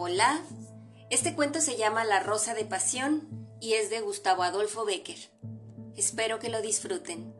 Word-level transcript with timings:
Hola, 0.00 0.40
este 1.10 1.34
cuento 1.34 1.60
se 1.60 1.76
llama 1.76 2.04
La 2.04 2.20
Rosa 2.20 2.54
de 2.54 2.64
Pasión 2.64 3.48
y 3.60 3.72
es 3.72 3.90
de 3.90 4.00
Gustavo 4.00 4.44
Adolfo 4.44 4.84
Becker. 4.84 5.18
Espero 5.96 6.38
que 6.38 6.50
lo 6.50 6.62
disfruten. 6.62 7.34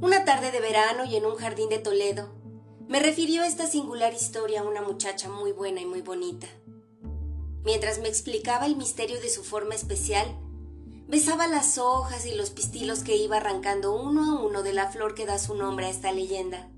Una 0.00 0.24
tarde 0.24 0.50
de 0.50 0.58
verano 0.58 1.04
y 1.04 1.14
en 1.14 1.24
un 1.24 1.36
jardín 1.36 1.68
de 1.68 1.78
Toledo, 1.78 2.34
me 2.88 2.98
refirió 2.98 3.44
esta 3.44 3.68
singular 3.68 4.12
historia 4.12 4.62
a 4.62 4.64
una 4.64 4.82
muchacha 4.82 5.28
muy 5.28 5.52
buena 5.52 5.80
y 5.82 5.86
muy 5.86 6.02
bonita. 6.02 6.48
Mientras 7.62 8.00
me 8.00 8.08
explicaba 8.08 8.66
el 8.66 8.74
misterio 8.74 9.20
de 9.20 9.30
su 9.30 9.44
forma 9.44 9.76
especial, 9.76 10.26
besaba 11.06 11.46
las 11.46 11.78
hojas 11.78 12.26
y 12.26 12.34
los 12.34 12.50
pistilos 12.50 13.04
que 13.04 13.14
iba 13.14 13.36
arrancando 13.36 13.94
uno 13.94 14.36
a 14.36 14.42
uno 14.42 14.64
de 14.64 14.72
la 14.72 14.90
flor 14.90 15.14
que 15.14 15.26
da 15.26 15.38
su 15.38 15.54
nombre 15.54 15.86
a 15.86 15.90
esta 15.90 16.10
leyenda. 16.10 16.73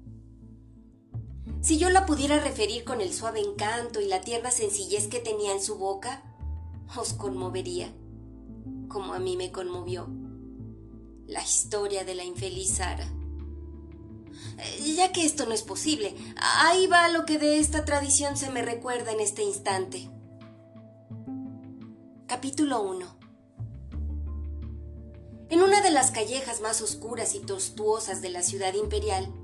Si 1.67 1.79
yo 1.79 1.91
la 1.91 2.07
pudiera 2.07 2.39
referir 2.39 2.85
con 2.85 3.01
el 3.01 3.13
suave 3.13 3.41
encanto 3.41 4.01
y 4.01 4.07
la 4.07 4.21
tierna 4.21 4.53
sencillez 4.53 5.09
que 5.09 5.19
tenía 5.19 5.51
en 5.51 5.61
su 5.61 5.77
boca, 5.79 6.23
os 6.97 7.13
conmovería, 7.13 7.93
como 8.87 9.15
a 9.15 9.19
mí 9.19 9.37
me 9.37 9.51
conmovió 9.51 10.07
la 11.27 11.43
historia 11.43 12.05
de 12.05 12.15
la 12.15 12.23
infeliz 12.23 12.77
Sara. 12.77 13.13
Eh, 14.59 14.95
ya 14.95 15.11
que 15.11 15.27
esto 15.27 15.45
no 15.45 15.55
es 15.55 15.65
posible, 15.65 16.15
ahí 16.37 16.87
va 16.87 17.09
lo 17.09 17.25
que 17.25 17.37
de 17.37 17.59
esta 17.59 17.85
tradición 17.85 18.37
se 18.37 18.49
me 18.53 18.63
recuerda 18.63 19.11
en 19.11 19.19
este 19.19 19.43
instante. 19.43 20.09
Capítulo 22.29 22.81
1 22.81 23.17
En 25.51 25.63
una 25.63 25.83
de 25.83 25.91
las 25.91 26.13
callejas 26.13 26.61
más 26.61 26.81
oscuras 26.81 27.35
y 27.35 27.41
tortuosas 27.41 28.23
de 28.23 28.31
la 28.31 28.45
ciudad 28.45 28.75
imperial, 28.75 29.35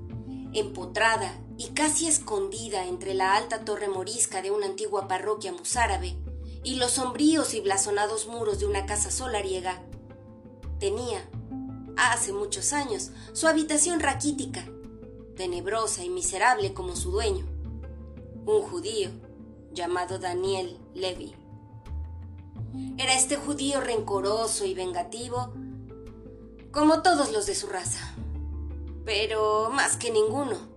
empotrada 0.53 1.42
y 1.57 1.69
casi 1.69 2.07
escondida 2.07 2.85
entre 2.85 3.13
la 3.13 3.35
alta 3.35 3.63
torre 3.65 3.87
morisca 3.87 4.41
de 4.41 4.51
una 4.51 4.65
antigua 4.65 5.07
parroquia 5.07 5.51
musárabe 5.51 6.17
y 6.63 6.75
los 6.75 6.91
sombríos 6.91 7.53
y 7.53 7.61
blasonados 7.61 8.27
muros 8.27 8.59
de 8.59 8.65
una 8.65 8.85
casa 8.85 9.11
solariega, 9.11 9.81
tenía, 10.79 11.29
hace 11.97 12.33
muchos 12.33 12.73
años, 12.73 13.11
su 13.33 13.47
habitación 13.47 13.99
raquítica, 13.99 14.65
tenebrosa 15.35 16.03
y 16.03 16.09
miserable 16.09 16.73
como 16.73 16.95
su 16.95 17.11
dueño, 17.11 17.45
un 18.45 18.61
judío 18.61 19.09
llamado 19.73 20.19
Daniel 20.19 20.79
Levy. 20.93 21.35
Era 22.97 23.13
este 23.13 23.35
judío 23.35 23.81
rencoroso 23.81 24.65
y 24.65 24.73
vengativo, 24.73 25.53
como 26.71 27.01
todos 27.01 27.31
los 27.31 27.45
de 27.45 27.55
su 27.55 27.67
raza, 27.67 28.15
pero 29.05 29.69
más 29.69 29.97
que 29.97 30.11
ninguno, 30.11 30.72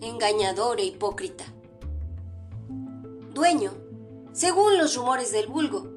engañador 0.00 0.80
e 0.80 0.84
hipócrita. 0.84 1.44
Dueño, 3.32 3.72
según 4.32 4.76
los 4.78 4.94
rumores 4.96 5.32
del 5.32 5.46
vulgo, 5.46 5.88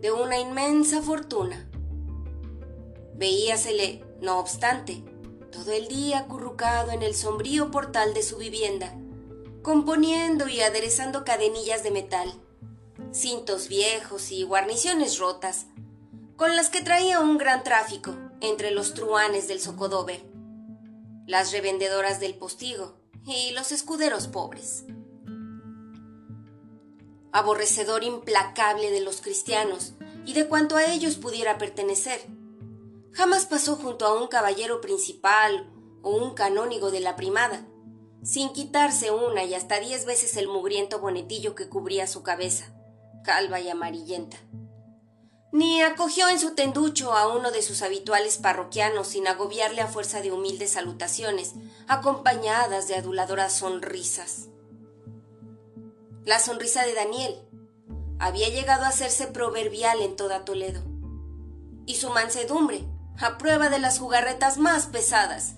de 0.00 0.12
una 0.12 0.38
inmensa 0.38 1.00
fortuna. 1.02 1.68
Veíasele, 3.14 4.04
no 4.20 4.38
obstante, 4.38 5.02
todo 5.50 5.72
el 5.72 5.88
día 5.88 6.18
acurrucado 6.20 6.90
en 6.90 7.02
el 7.02 7.14
sombrío 7.14 7.70
portal 7.70 8.12
de 8.12 8.22
su 8.22 8.36
vivienda, 8.36 8.94
componiendo 9.62 10.48
y 10.48 10.60
aderezando 10.60 11.24
cadenillas 11.24 11.82
de 11.82 11.90
metal, 11.90 12.32
cintos 13.12 13.68
viejos 13.68 14.30
y 14.32 14.42
guarniciones 14.42 15.18
rotas, 15.18 15.66
con 16.36 16.54
las 16.54 16.68
que 16.68 16.82
traía 16.82 17.20
un 17.20 17.38
gran 17.38 17.64
tráfico 17.64 18.14
entre 18.42 18.70
los 18.70 18.92
truanes 18.92 19.48
del 19.48 19.60
Socodover, 19.60 20.22
las 21.26 21.52
revendedoras 21.52 22.20
del 22.20 22.34
postigo 22.34 23.05
y 23.26 23.50
los 23.50 23.72
escuderos 23.72 24.28
pobres. 24.28 24.84
Aborrecedor 27.32 28.04
implacable 28.04 28.90
de 28.90 29.00
los 29.00 29.20
cristianos 29.20 29.94
y 30.24 30.32
de 30.32 30.46
cuanto 30.46 30.76
a 30.76 30.86
ellos 30.86 31.16
pudiera 31.16 31.58
pertenecer, 31.58 32.20
jamás 33.12 33.46
pasó 33.46 33.76
junto 33.76 34.06
a 34.06 34.18
un 34.18 34.28
caballero 34.28 34.80
principal 34.80 35.68
o 36.02 36.10
un 36.10 36.34
canónigo 36.34 36.90
de 36.90 37.00
la 37.00 37.16
primada, 37.16 37.66
sin 38.22 38.52
quitarse 38.52 39.10
una 39.10 39.44
y 39.44 39.54
hasta 39.54 39.80
diez 39.80 40.06
veces 40.06 40.36
el 40.36 40.48
mugriento 40.48 41.00
bonetillo 41.00 41.54
que 41.54 41.68
cubría 41.68 42.06
su 42.06 42.22
cabeza, 42.22 42.74
calva 43.24 43.60
y 43.60 43.68
amarillenta. 43.68 44.38
Ni 45.56 45.80
acogió 45.80 46.28
en 46.28 46.38
su 46.38 46.50
tenducho 46.54 47.14
a 47.14 47.34
uno 47.34 47.50
de 47.50 47.62
sus 47.62 47.80
habituales 47.80 48.36
parroquianos 48.36 49.06
sin 49.06 49.26
agobiarle 49.26 49.80
a 49.80 49.86
fuerza 49.86 50.20
de 50.20 50.30
humildes 50.30 50.72
salutaciones, 50.72 51.54
acompañadas 51.88 52.88
de 52.88 52.96
aduladoras 52.96 53.54
sonrisas. 53.54 54.48
La 56.26 56.40
sonrisa 56.40 56.84
de 56.84 56.92
Daniel 56.92 57.40
había 58.18 58.50
llegado 58.50 58.84
a 58.84 58.88
hacerse 58.88 59.28
proverbial 59.28 60.02
en 60.02 60.14
toda 60.14 60.44
Toledo, 60.44 60.82
y 61.86 61.94
su 61.94 62.10
mansedumbre 62.10 62.84
a 63.18 63.38
prueba 63.38 63.70
de 63.70 63.78
las 63.78 63.98
jugarretas 63.98 64.58
más 64.58 64.88
pesadas 64.88 65.54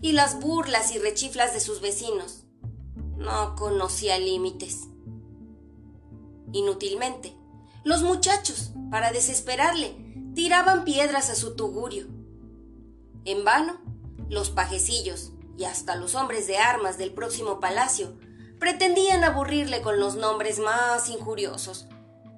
y 0.00 0.12
las 0.12 0.38
burlas 0.38 0.94
y 0.94 1.00
rechiflas 1.00 1.52
de 1.52 1.58
sus 1.58 1.80
vecinos. 1.80 2.44
No 3.16 3.56
conocía 3.56 4.20
límites. 4.20 4.82
Inútilmente, 6.52 7.36
los 7.82 8.02
muchachos, 8.02 8.71
para 8.92 9.10
desesperarle, 9.10 9.96
tiraban 10.34 10.84
piedras 10.84 11.30
a 11.30 11.34
su 11.34 11.56
tugurio. 11.56 12.08
En 13.24 13.42
vano, 13.42 13.80
los 14.28 14.50
pajecillos 14.50 15.32
y 15.56 15.64
hasta 15.64 15.96
los 15.96 16.14
hombres 16.14 16.46
de 16.46 16.58
armas 16.58 16.98
del 16.98 17.14
próximo 17.14 17.58
palacio 17.58 18.18
pretendían 18.58 19.24
aburrirle 19.24 19.80
con 19.80 19.98
los 19.98 20.16
nombres 20.16 20.58
más 20.58 21.08
injuriosos, 21.08 21.88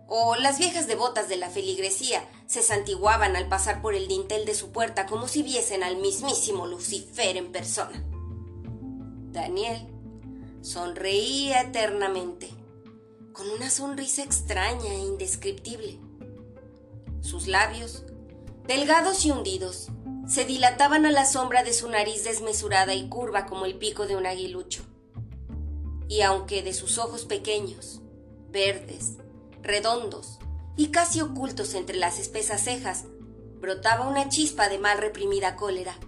o 0.06 0.36
las 0.36 0.60
viejas 0.60 0.86
devotas 0.86 1.28
de 1.28 1.38
la 1.38 1.50
feligresía 1.50 2.24
se 2.46 2.62
santiguaban 2.62 3.34
al 3.34 3.48
pasar 3.48 3.82
por 3.82 3.96
el 3.96 4.06
dintel 4.06 4.44
de 4.44 4.54
su 4.54 4.70
puerta 4.70 5.06
como 5.06 5.26
si 5.26 5.42
viesen 5.42 5.82
al 5.82 5.96
mismísimo 5.96 6.68
Lucifer 6.68 7.36
en 7.36 7.50
persona. 7.50 8.04
Daniel 9.32 9.88
sonreía 10.60 11.62
eternamente, 11.62 12.48
con 13.32 13.50
una 13.50 13.70
sonrisa 13.70 14.22
extraña 14.22 14.92
e 14.92 14.98
indescriptible. 14.98 16.03
Sus 17.24 17.46
labios, 17.46 18.04
delgados 18.66 19.24
y 19.24 19.30
hundidos, 19.30 19.88
se 20.28 20.44
dilataban 20.44 21.06
a 21.06 21.10
la 21.10 21.24
sombra 21.24 21.64
de 21.64 21.72
su 21.72 21.88
nariz 21.88 22.22
desmesurada 22.22 22.92
y 22.92 23.08
curva 23.08 23.46
como 23.46 23.64
el 23.64 23.76
pico 23.76 24.06
de 24.06 24.14
un 24.14 24.26
aguilucho. 24.26 24.82
Y 26.06 26.20
aunque 26.20 26.62
de 26.62 26.74
sus 26.74 26.98
ojos 26.98 27.24
pequeños, 27.24 28.02
verdes, 28.50 29.16
redondos 29.62 30.38
y 30.76 30.88
casi 30.88 31.22
ocultos 31.22 31.72
entre 31.72 31.96
las 31.96 32.18
espesas 32.18 32.62
cejas, 32.62 33.04
brotaba 33.58 34.06
una 34.06 34.28
chispa 34.28 34.68
de 34.68 34.78
mal 34.78 34.98
reprimida 34.98 35.56
cólera. 35.56 35.98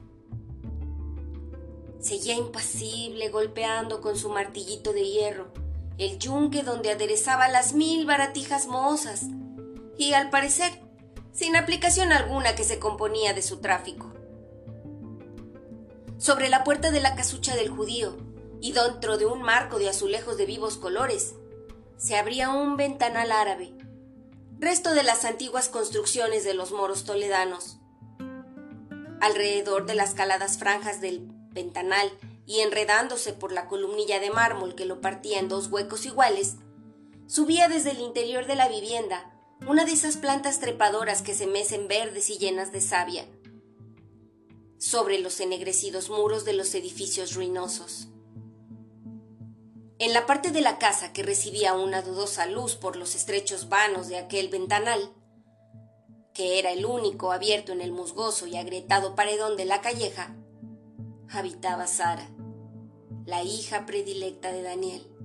Seguía 1.99 2.34
impasible 2.34 3.31
golpeando 3.31 4.03
con 4.03 4.19
su 4.19 4.28
martillito 4.28 4.93
de 4.93 5.09
hierro 5.09 5.50
el 5.97 6.19
yunque 6.19 6.62
donde 6.62 6.91
aderezaba 6.91 7.49
las 7.49 7.72
mil 7.72 8.05
baratijas 8.05 8.66
mohosas 8.66 9.22
y, 9.97 10.12
al 10.12 10.28
parecer, 10.28 10.86
sin 11.37 11.55
aplicación 11.55 12.13
alguna 12.13 12.55
que 12.55 12.65
se 12.65 12.79
componía 12.79 13.35
de 13.35 13.43
su 13.43 13.59
tráfico. 13.59 14.11
Sobre 16.17 16.49
la 16.49 16.65
puerta 16.65 16.91
de 16.91 17.01
la 17.01 17.15
casucha 17.15 17.55
del 17.55 17.69
judío 17.69 18.17
y 18.63 18.73
dentro 18.73 19.19
de 19.19 19.27
un 19.27 19.43
marco 19.43 19.79
de 19.79 19.91
azulejos 19.91 20.39
de 20.39 20.47
vivos 20.47 20.79
colores, 20.79 21.35
se 21.99 22.17
abría 22.17 22.49
un 22.49 22.79
ventanal 22.79 23.33
árabe, 23.33 23.75
resto 24.59 24.95
de 24.95 25.03
las 25.03 25.27
antiguas 25.27 25.69
construcciones 25.69 26.43
de 26.43 26.55
los 26.55 26.73
moros 26.73 27.05
toledanos. 27.05 27.77
Alrededor 29.21 29.85
de 29.85 29.95
las 29.95 30.15
caladas 30.15 30.57
franjas 30.57 31.03
del 31.03 31.29
ventanal 31.51 32.11
y 32.47 32.61
enredándose 32.61 33.35
por 33.35 33.53
la 33.53 33.67
columnilla 33.69 34.21
de 34.21 34.31
mármol 34.31 34.75
que 34.75 34.87
lo 34.87 35.03
partía 35.03 35.39
en 35.39 35.50
dos 35.50 35.67
huecos 35.69 36.06
iguales, 36.06 36.56
subía 37.27 37.69
desde 37.69 37.91
el 37.91 38.00
interior 38.00 38.47
de 38.47 38.56
la 38.56 38.69
vivienda 38.69 39.36
una 39.67 39.85
de 39.85 39.93
esas 39.93 40.17
plantas 40.17 40.61
trepadoras 40.61 41.23
que 41.23 41.35
se 41.35 41.47
mecen 41.47 41.88
verdes 41.88 42.31
y 42.31 42.38
llenas 42.38 42.73
de 42.73 42.81
savia, 42.81 43.26
sobre 44.79 45.19
los 45.19 45.41
ennegrecidos 45.41 46.11
muros 46.11 46.44
de 46.44 46.53
los 46.53 46.75
edificios 46.75 47.35
ruinosos. 47.35 48.08
En 49.99 50.12
la 50.12 50.26
parte 50.26 50.50
de 50.50 50.61
la 50.61 50.79
casa 50.79 51.12
que 51.12 51.23
recibía 51.23 51.73
una 51.73 52.03
dudosa 52.03 52.47
luz 52.47 52.75
por 52.76 52.97
los 52.97 53.14
estrechos 53.14 53.70
vanos 53.70 54.08
de 54.08 54.19
aquel 54.19 54.49
ventanal, 54.49 55.14
que 56.35 56.58
era 56.58 56.70
el 56.70 56.85
único 56.85 57.32
abierto 57.32 57.73
en 57.73 57.81
el 57.81 57.93
musgoso 57.93 58.47
y 58.47 58.58
agrietado 58.58 59.14
paredón 59.14 59.56
de 59.56 59.64
la 59.64 59.81
calleja, 59.81 60.37
habitaba 61.31 61.87
Sara, 61.87 62.29
la 63.25 63.43
hija 63.43 63.87
predilecta 63.87 64.53
de 64.53 64.62
Daniel. 64.62 65.16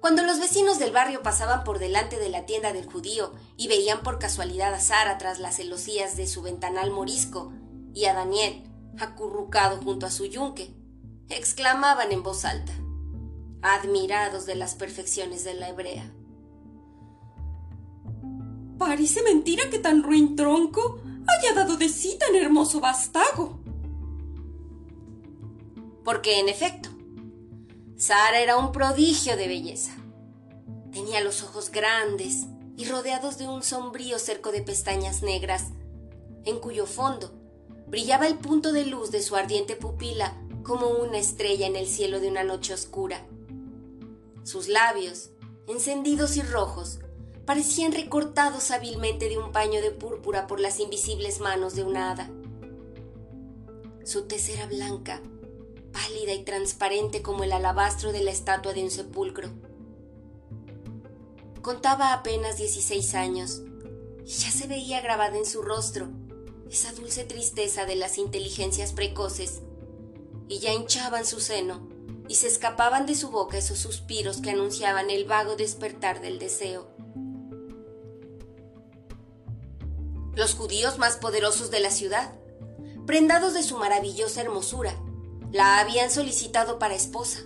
Cuando 0.00 0.22
los 0.22 0.38
vecinos 0.38 0.78
del 0.78 0.92
barrio 0.92 1.22
pasaban 1.22 1.64
por 1.64 1.78
delante 1.78 2.18
de 2.18 2.28
la 2.28 2.46
tienda 2.46 2.72
del 2.72 2.86
judío 2.86 3.34
y 3.56 3.68
veían 3.68 4.02
por 4.02 4.18
casualidad 4.18 4.74
a 4.74 4.80
Sara 4.80 5.18
tras 5.18 5.38
las 5.38 5.56
celosías 5.56 6.16
de 6.16 6.26
su 6.26 6.42
ventanal 6.42 6.90
morisco 6.90 7.52
y 7.94 8.04
a 8.04 8.14
Daniel 8.14 8.64
acurrucado 8.98 9.78
junto 9.78 10.06
a 10.06 10.10
su 10.10 10.26
yunque, 10.26 10.74
exclamaban 11.28 12.12
en 12.12 12.22
voz 12.22 12.44
alta 12.44 12.72
admirados 13.62 14.46
de 14.46 14.54
las 14.54 14.74
perfecciones 14.74 15.44
de 15.44 15.54
la 15.54 15.68
hebrea. 15.68 16.12
Parece 18.78 19.22
mentira 19.22 19.70
que 19.70 19.78
tan 19.78 20.02
ruin 20.02 20.36
tronco 20.36 21.00
haya 21.26 21.54
dado 21.54 21.76
de 21.76 21.88
sí 21.88 22.16
tan 22.18 22.34
hermoso 22.36 22.80
vástago. 22.80 23.60
Porque 26.04 26.38
en 26.38 26.48
efecto, 26.48 26.90
Sara 27.98 28.40
era 28.40 28.58
un 28.58 28.72
prodigio 28.72 29.38
de 29.38 29.48
belleza. 29.48 29.96
Tenía 30.92 31.22
los 31.22 31.42
ojos 31.42 31.70
grandes 31.70 32.44
y 32.76 32.84
rodeados 32.84 33.38
de 33.38 33.48
un 33.48 33.62
sombrío 33.62 34.18
cerco 34.18 34.52
de 34.52 34.60
pestañas 34.60 35.22
negras, 35.22 35.70
en 36.44 36.58
cuyo 36.58 36.84
fondo 36.84 37.32
brillaba 37.86 38.26
el 38.26 38.36
punto 38.36 38.72
de 38.72 38.84
luz 38.84 39.10
de 39.10 39.22
su 39.22 39.34
ardiente 39.34 39.76
pupila 39.76 40.36
como 40.62 40.88
una 40.88 41.16
estrella 41.16 41.66
en 41.66 41.74
el 41.74 41.86
cielo 41.86 42.20
de 42.20 42.28
una 42.28 42.44
noche 42.44 42.74
oscura. 42.74 43.26
Sus 44.44 44.68
labios, 44.68 45.30
encendidos 45.66 46.36
y 46.36 46.42
rojos, 46.42 46.98
parecían 47.46 47.92
recortados 47.92 48.72
hábilmente 48.72 49.30
de 49.30 49.38
un 49.38 49.52
paño 49.52 49.80
de 49.80 49.90
púrpura 49.90 50.46
por 50.46 50.60
las 50.60 50.80
invisibles 50.80 51.40
manos 51.40 51.74
de 51.74 51.84
una 51.84 52.10
hada. 52.10 52.30
Su 54.04 54.26
tez 54.26 54.50
era 54.50 54.66
blanca, 54.66 55.22
pálida 55.96 56.34
y 56.34 56.44
transparente 56.44 57.22
como 57.22 57.42
el 57.44 57.52
alabastro 57.52 58.12
de 58.12 58.22
la 58.22 58.30
estatua 58.30 58.74
de 58.74 58.84
un 58.84 58.90
sepulcro. 58.90 59.48
Contaba 61.62 62.12
apenas 62.12 62.58
16 62.58 63.14
años 63.14 63.62
y 64.26 64.30
ya 64.30 64.50
se 64.50 64.66
veía 64.66 65.00
grabada 65.00 65.38
en 65.38 65.46
su 65.46 65.62
rostro 65.62 66.08
esa 66.70 66.92
dulce 66.92 67.24
tristeza 67.24 67.86
de 67.86 67.96
las 67.96 68.18
inteligencias 68.18 68.92
precoces 68.92 69.62
y 70.48 70.58
ya 70.58 70.74
hinchaban 70.74 71.24
su 71.24 71.40
seno 71.40 71.88
y 72.28 72.34
se 72.34 72.48
escapaban 72.48 73.06
de 73.06 73.14
su 73.14 73.30
boca 73.30 73.56
esos 73.56 73.78
suspiros 73.78 74.42
que 74.42 74.50
anunciaban 74.50 75.08
el 75.08 75.24
vago 75.24 75.56
despertar 75.56 76.20
del 76.20 76.38
deseo. 76.38 76.90
Los 80.34 80.54
judíos 80.54 80.98
más 80.98 81.16
poderosos 81.16 81.70
de 81.70 81.80
la 81.80 81.90
ciudad, 81.90 82.34
prendados 83.06 83.54
de 83.54 83.62
su 83.62 83.78
maravillosa 83.78 84.42
hermosura, 84.42 84.94
la 85.56 85.80
habían 85.80 86.10
solicitado 86.10 86.78
para 86.78 86.94
esposa. 86.94 87.40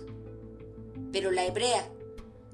Pero 1.11 1.31
la 1.31 1.45
hebrea, 1.45 1.89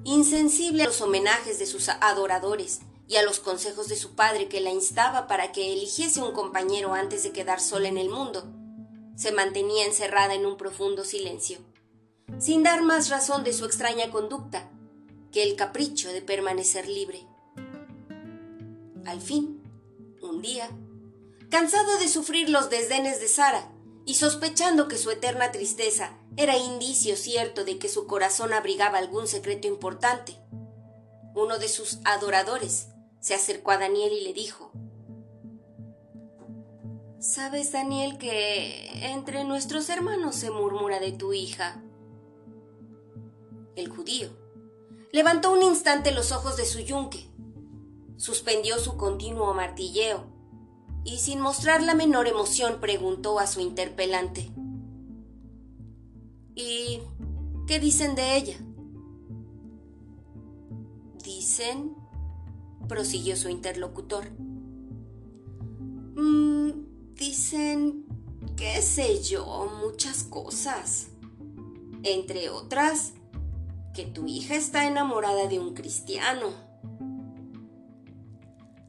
insensible 0.04 0.84
a 0.84 0.86
los 0.86 1.00
homenajes 1.00 1.58
de 1.58 1.66
sus 1.66 1.88
adoradores 1.88 2.80
y 3.06 3.16
a 3.16 3.22
los 3.22 3.40
consejos 3.40 3.88
de 3.88 3.96
su 3.96 4.14
padre 4.14 4.48
que 4.48 4.60
la 4.60 4.70
instaba 4.70 5.26
para 5.26 5.52
que 5.52 5.72
eligiese 5.72 6.22
un 6.22 6.32
compañero 6.32 6.94
antes 6.94 7.22
de 7.24 7.32
quedar 7.32 7.60
sola 7.60 7.88
en 7.88 7.98
el 7.98 8.08
mundo, 8.08 8.46
se 9.16 9.32
mantenía 9.32 9.84
encerrada 9.84 10.34
en 10.34 10.46
un 10.46 10.56
profundo 10.56 11.04
silencio 11.04 11.58
sin 12.38 12.62
dar 12.62 12.82
más 12.82 13.08
razón 13.08 13.42
de 13.42 13.52
su 13.52 13.64
extraña 13.64 14.10
conducta 14.10 14.70
que 15.32 15.42
el 15.42 15.56
capricho 15.56 16.12
de 16.12 16.22
permanecer 16.22 16.88
libre. 16.88 17.26
Al 19.06 19.20
fin, 19.20 19.62
un 20.20 20.42
día, 20.42 20.68
cansado 21.50 21.98
de 21.98 22.08
sufrir 22.08 22.50
los 22.50 22.70
desdenes 22.70 23.20
de 23.20 23.28
Sara 23.28 23.72
y 24.08 24.14
sospechando 24.14 24.88
que 24.88 24.96
su 24.96 25.10
eterna 25.10 25.52
tristeza 25.52 26.16
era 26.38 26.56
indicio 26.56 27.14
cierto 27.14 27.66
de 27.66 27.78
que 27.78 27.90
su 27.90 28.06
corazón 28.06 28.54
abrigaba 28.54 28.96
algún 28.96 29.26
secreto 29.26 29.68
importante, 29.68 30.34
uno 31.34 31.58
de 31.58 31.68
sus 31.68 31.98
adoradores 32.06 32.88
se 33.20 33.34
acercó 33.34 33.72
a 33.72 33.76
Daniel 33.76 34.14
y 34.14 34.24
le 34.24 34.32
dijo, 34.32 34.72
¿Sabes, 37.20 37.70
Daniel, 37.70 38.16
que 38.16 39.10
entre 39.10 39.44
nuestros 39.44 39.90
hermanos 39.90 40.36
se 40.36 40.50
murmura 40.50 41.00
de 41.00 41.12
tu 41.12 41.34
hija? 41.34 41.84
el 43.76 43.90
judío. 43.90 44.30
Levantó 45.12 45.52
un 45.52 45.62
instante 45.62 46.12
los 46.12 46.32
ojos 46.32 46.56
de 46.56 46.64
su 46.64 46.80
yunque, 46.80 47.28
suspendió 48.16 48.78
su 48.78 48.96
continuo 48.96 49.52
martilleo 49.52 50.37
y 51.04 51.18
sin 51.18 51.40
mostrar 51.40 51.82
la 51.82 51.94
menor 51.94 52.28
emoción 52.28 52.80
preguntó 52.80 53.38
a 53.38 53.46
su 53.46 53.60
interpelante. 53.60 54.50
¿Y 56.54 57.00
qué 57.66 57.78
dicen 57.78 58.14
de 58.14 58.36
ella? 58.36 58.58
Dicen, 61.22 61.94
prosiguió 62.88 63.36
su 63.36 63.48
interlocutor. 63.48 64.30
Mm, 66.16 66.70
dicen, 67.14 68.06
qué 68.56 68.82
sé 68.82 69.22
yo, 69.22 69.70
muchas 69.80 70.24
cosas. 70.24 71.08
Entre 72.02 72.50
otras, 72.50 73.12
que 73.94 74.04
tu 74.04 74.26
hija 74.26 74.54
está 74.54 74.86
enamorada 74.86 75.46
de 75.46 75.58
un 75.58 75.74
cristiano. 75.74 76.48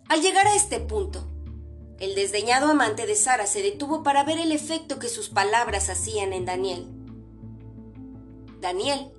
Al 0.08 0.22
llegar 0.22 0.48
a 0.48 0.56
este 0.56 0.80
punto, 0.80 1.24
el 2.00 2.16
desdeñado 2.16 2.70
amante 2.70 3.06
de 3.06 3.16
Sara 3.16 3.46
se 3.46 3.62
detuvo 3.62 4.04
para 4.04 4.24
ver 4.24 4.40
el 4.40 4.52
efecto 4.52 5.00
que 5.00 5.10
sus 5.10 5.30
palabras 5.30 5.90
hacían 5.90 6.34
en 6.34 6.46
Daniel. 6.46 6.88
Daniel 8.62 9.12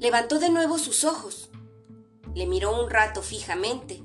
levantó 0.00 0.38
de 0.38 0.50
nuevo 0.50 0.78
sus 0.78 1.04
ojos, 1.04 1.50
le 2.34 2.46
miró 2.46 2.82
un 2.82 2.90
rato 2.90 3.22
fijamente, 3.22 4.02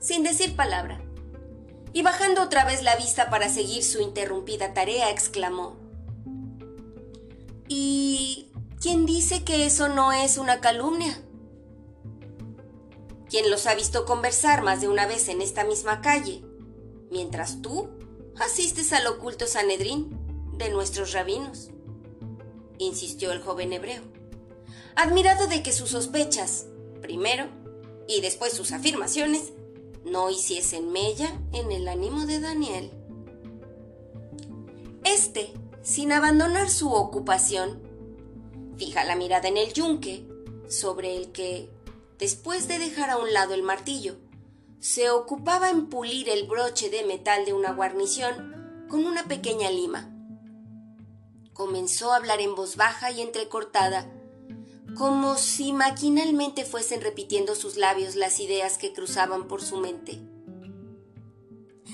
sin 0.00 0.22
decir 0.22 0.56
palabra, 0.56 1.00
y 1.92 2.02
bajando 2.02 2.42
otra 2.42 2.64
vez 2.64 2.82
la 2.82 2.96
vista 2.96 3.30
para 3.30 3.48
seguir 3.48 3.82
su 3.82 4.00
interrumpida 4.00 4.74
tarea, 4.74 5.10
exclamó, 5.10 5.76
¿Y 7.68 8.46
¿Quién 8.80 9.04
dice 9.04 9.42
que 9.42 9.66
eso 9.66 9.88
no 9.88 10.12
es 10.12 10.38
una 10.38 10.60
calumnia? 10.60 11.20
¿Quién 13.28 13.50
los 13.50 13.66
ha 13.66 13.74
visto 13.74 14.04
conversar 14.04 14.62
más 14.62 14.80
de 14.80 14.86
una 14.86 15.06
vez 15.06 15.28
en 15.28 15.40
esta 15.40 15.64
misma 15.64 16.02
calle, 16.02 16.44
mientras 17.10 17.62
tú 17.62 17.88
asistes 18.38 18.92
al 18.92 19.06
oculto 19.06 19.46
Sanedrín 19.46 20.18
de 20.58 20.70
nuestros 20.70 21.12
rabinos, 21.12 21.70
insistió 22.78 23.32
el 23.32 23.42
joven 23.42 23.72
hebreo, 23.72 24.02
admirado 24.94 25.46
de 25.46 25.62
que 25.62 25.72
sus 25.72 25.90
sospechas, 25.90 26.66
primero, 27.00 27.46
y 28.08 28.20
después 28.20 28.52
sus 28.52 28.72
afirmaciones, 28.72 29.52
no 30.04 30.30
hiciesen 30.30 30.92
mella 30.92 31.40
en 31.52 31.72
el 31.72 31.88
ánimo 31.88 32.26
de 32.26 32.40
Daniel. 32.40 32.90
Este, 35.04 35.52
sin 35.82 36.12
abandonar 36.12 36.70
su 36.70 36.92
ocupación, 36.92 37.86
Fija 38.76 39.04
la 39.04 39.16
mirada 39.16 39.48
en 39.48 39.56
el 39.56 39.72
yunque, 39.72 40.26
sobre 40.68 41.16
el 41.16 41.32
que, 41.32 41.70
después 42.18 42.68
de 42.68 42.78
dejar 42.78 43.08
a 43.08 43.16
un 43.16 43.32
lado 43.32 43.54
el 43.54 43.62
martillo, 43.62 44.16
se 44.86 45.10
ocupaba 45.10 45.68
en 45.68 45.88
pulir 45.88 46.28
el 46.28 46.46
broche 46.46 46.90
de 46.90 47.02
metal 47.02 47.44
de 47.44 47.52
una 47.52 47.72
guarnición 47.72 48.86
con 48.88 49.04
una 49.04 49.26
pequeña 49.26 49.68
lima. 49.68 50.14
Comenzó 51.52 52.12
a 52.12 52.18
hablar 52.18 52.40
en 52.40 52.54
voz 52.54 52.76
baja 52.76 53.10
y 53.10 53.20
entrecortada, 53.20 54.08
como 54.96 55.38
si 55.38 55.72
maquinalmente 55.72 56.64
fuesen 56.64 57.00
repitiendo 57.00 57.56
sus 57.56 57.76
labios 57.76 58.14
las 58.14 58.38
ideas 58.38 58.78
que 58.78 58.92
cruzaban 58.92 59.48
por 59.48 59.60
su 59.60 59.78
mente. 59.78 60.20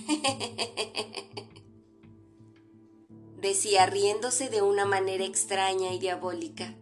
decía 3.40 3.86
riéndose 3.86 4.50
de 4.50 4.60
una 4.60 4.84
manera 4.84 5.24
extraña 5.24 5.94
y 5.94 5.98
diabólica. 5.98 6.76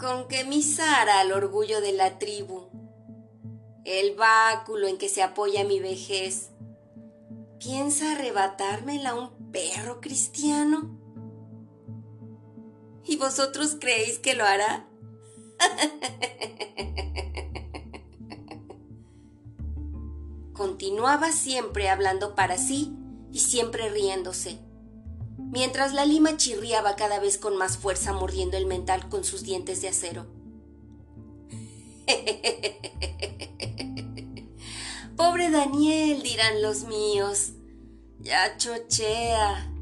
Con 0.00 0.26
que 0.26 0.44
mi 0.44 0.62
Sara 0.62 1.20
al 1.20 1.32
orgullo 1.32 1.82
de 1.82 1.92
la 1.92 2.18
tribu, 2.18 2.70
el 3.86 4.14
báculo 4.16 4.88
en 4.88 4.98
que 4.98 5.08
se 5.08 5.22
apoya 5.22 5.62
mi 5.62 5.78
vejez, 5.78 6.50
piensa 7.60 8.10
arrebatármela 8.12 9.14
un 9.14 9.52
perro 9.52 10.00
cristiano. 10.00 10.98
¿Y 13.04 13.16
vosotros 13.16 13.76
creéis 13.80 14.18
que 14.18 14.34
lo 14.34 14.44
hará? 14.44 14.88
Continuaba 20.52 21.30
siempre 21.30 21.88
hablando 21.88 22.34
para 22.34 22.58
sí 22.58 22.92
y 23.30 23.38
siempre 23.38 23.88
riéndose, 23.88 24.58
mientras 25.38 25.94
la 25.94 26.04
lima 26.04 26.36
chirriaba 26.36 26.96
cada 26.96 27.20
vez 27.20 27.38
con 27.38 27.56
más 27.56 27.78
fuerza 27.78 28.12
mordiendo 28.12 28.56
el 28.56 28.66
mental 28.66 29.08
con 29.08 29.22
sus 29.22 29.44
dientes 29.44 29.80
de 29.80 29.90
acero. 29.90 30.35
Pobre 35.16 35.50
Daniel, 35.50 36.22
dirán 36.22 36.62
los 36.62 36.84
míos. 36.84 37.50
Ya 38.20 38.56
chochea. 38.56 39.72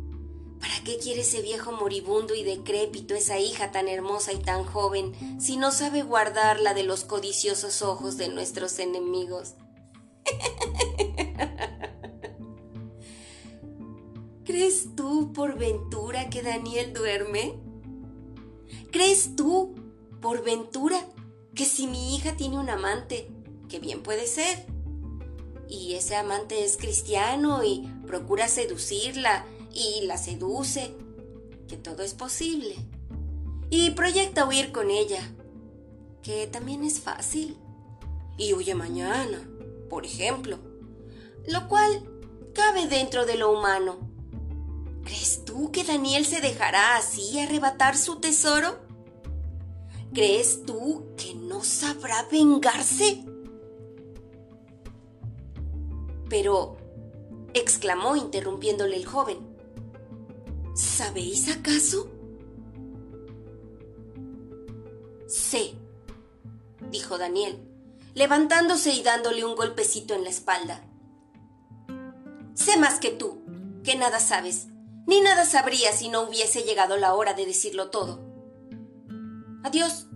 ¿Para 0.60 0.82
qué 0.84 0.98
quiere 0.98 1.20
ese 1.20 1.42
viejo 1.42 1.72
moribundo 1.72 2.34
y 2.34 2.42
decrépito 2.42 3.14
esa 3.14 3.38
hija 3.38 3.70
tan 3.70 3.86
hermosa 3.88 4.32
y 4.32 4.38
tan 4.38 4.64
joven 4.64 5.12
si 5.38 5.58
no 5.58 5.70
sabe 5.70 6.02
guardarla 6.02 6.72
de 6.72 6.84
los 6.84 7.04
codiciosos 7.04 7.82
ojos 7.82 8.16
de 8.16 8.28
nuestros 8.28 8.78
enemigos? 8.78 9.56
¿Crees 14.44 14.94
tú 14.94 15.32
por 15.32 15.58
ventura 15.58 16.30
que 16.30 16.42
Daniel 16.42 16.94
duerme? 16.94 17.58
¿Crees 18.90 19.36
tú, 19.36 19.74
por 20.20 20.42
ventura, 20.44 20.98
que 21.54 21.64
si 21.64 21.86
mi 21.86 22.16
hija 22.16 22.36
tiene 22.36 22.58
un 22.58 22.68
amante, 22.68 23.30
que 23.68 23.78
bien 23.78 24.02
puede 24.02 24.26
ser, 24.26 24.66
y 25.68 25.94
ese 25.94 26.16
amante 26.16 26.64
es 26.64 26.76
cristiano 26.76 27.64
y 27.64 27.88
procura 28.06 28.48
seducirla 28.48 29.46
y 29.72 30.02
la 30.06 30.18
seduce, 30.18 30.94
que 31.68 31.76
todo 31.76 32.02
es 32.02 32.14
posible, 32.14 32.76
y 33.70 33.90
proyecta 33.90 34.46
huir 34.46 34.72
con 34.72 34.90
ella, 34.90 35.32
que 36.22 36.46
también 36.46 36.84
es 36.84 37.00
fácil, 37.00 37.56
y 38.36 38.52
huye 38.52 38.74
mañana, 38.74 39.48
por 39.88 40.04
ejemplo, 40.04 40.58
lo 41.46 41.68
cual 41.68 42.08
cabe 42.54 42.86
dentro 42.86 43.26
de 43.26 43.36
lo 43.36 43.52
humano. 43.52 43.98
¿Crees 45.04 45.44
tú 45.44 45.70
que 45.70 45.84
Daniel 45.84 46.24
se 46.24 46.40
dejará 46.40 46.96
así 46.96 47.38
arrebatar 47.38 47.96
su 47.96 48.16
tesoro? 48.20 48.83
¿Crees 50.14 50.64
tú 50.64 51.08
que 51.16 51.34
no 51.34 51.64
sabrá 51.64 52.28
vengarse? 52.30 53.24
Pero, 56.30 56.76
exclamó 57.52 58.14
interrumpiéndole 58.14 58.94
el 58.94 59.06
joven, 59.06 59.38
¿sabéis 60.76 61.50
acaso? 61.50 62.08
Sé, 65.26 65.74
dijo 66.92 67.18
Daniel, 67.18 67.58
levantándose 68.14 68.92
y 68.92 69.02
dándole 69.02 69.44
un 69.44 69.56
golpecito 69.56 70.14
en 70.14 70.22
la 70.22 70.30
espalda. 70.30 70.84
Sé 72.54 72.78
más 72.78 73.00
que 73.00 73.10
tú, 73.10 73.42
que 73.82 73.96
nada 73.96 74.20
sabes, 74.20 74.68
ni 75.08 75.20
nada 75.20 75.44
sabría 75.44 75.90
si 75.90 76.08
no 76.08 76.22
hubiese 76.22 76.62
llegado 76.62 76.96
la 76.98 77.14
hora 77.14 77.34
de 77.34 77.46
decirlo 77.46 77.90
todo. 77.90 78.33
Adiós. 79.64 80.08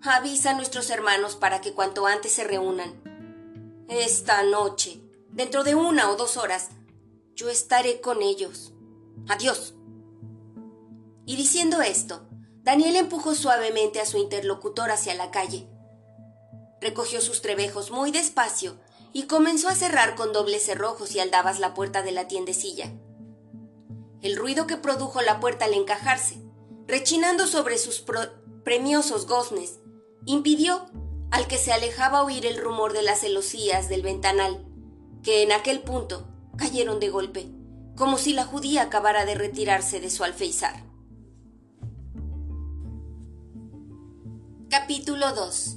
Avisa 0.00 0.50
a 0.50 0.54
nuestros 0.54 0.90
hermanos 0.90 1.34
para 1.34 1.60
que 1.60 1.72
cuanto 1.72 2.06
antes 2.06 2.30
se 2.30 2.44
reúnan. 2.44 3.02
Esta 3.88 4.44
noche, 4.44 5.00
dentro 5.30 5.64
de 5.64 5.74
una 5.74 6.08
o 6.08 6.14
dos 6.14 6.36
horas, 6.36 6.68
yo 7.34 7.48
estaré 7.48 8.00
con 8.00 8.22
ellos. 8.22 8.72
Adiós. 9.26 9.74
Y 11.24 11.34
diciendo 11.34 11.82
esto, 11.82 12.28
Daniel 12.62 12.94
empujó 12.94 13.34
suavemente 13.34 14.00
a 14.00 14.06
su 14.06 14.18
interlocutor 14.18 14.92
hacia 14.92 15.14
la 15.14 15.32
calle. 15.32 15.68
Recogió 16.80 17.20
sus 17.20 17.42
trebejos 17.42 17.90
muy 17.90 18.12
despacio 18.12 18.78
y 19.12 19.24
comenzó 19.24 19.68
a 19.68 19.74
cerrar 19.74 20.14
con 20.14 20.32
dobles 20.32 20.64
cerrojos 20.64 21.12
y 21.16 21.18
aldabas 21.18 21.58
la 21.58 21.74
puerta 21.74 22.02
de 22.02 22.12
la 22.12 22.28
tiendecilla. 22.28 22.92
El 24.22 24.36
ruido 24.36 24.68
que 24.68 24.76
produjo 24.76 25.22
la 25.22 25.40
puerta 25.40 25.64
al 25.64 25.74
encajarse, 25.74 26.40
rechinando 26.86 27.48
sobre 27.48 27.78
sus 27.78 28.00
premiosos 28.66 29.28
goznes, 29.28 29.78
impidió 30.24 30.90
al 31.30 31.46
que 31.46 31.56
se 31.56 31.72
alejaba 31.72 32.24
oír 32.24 32.44
el 32.46 32.60
rumor 32.60 32.94
de 32.94 33.02
las 33.04 33.20
celosías 33.20 33.88
del 33.88 34.02
ventanal, 34.02 34.66
que 35.22 35.44
en 35.44 35.52
aquel 35.52 35.82
punto 35.82 36.26
cayeron 36.58 36.98
de 36.98 37.08
golpe, 37.08 37.46
como 37.94 38.18
si 38.18 38.32
la 38.32 38.44
judía 38.44 38.82
acabara 38.82 39.24
de 39.24 39.36
retirarse 39.36 40.00
de 40.00 40.10
su 40.10 40.24
alféizar. 40.24 40.82
Capítulo 44.68 45.32
2 45.32 45.76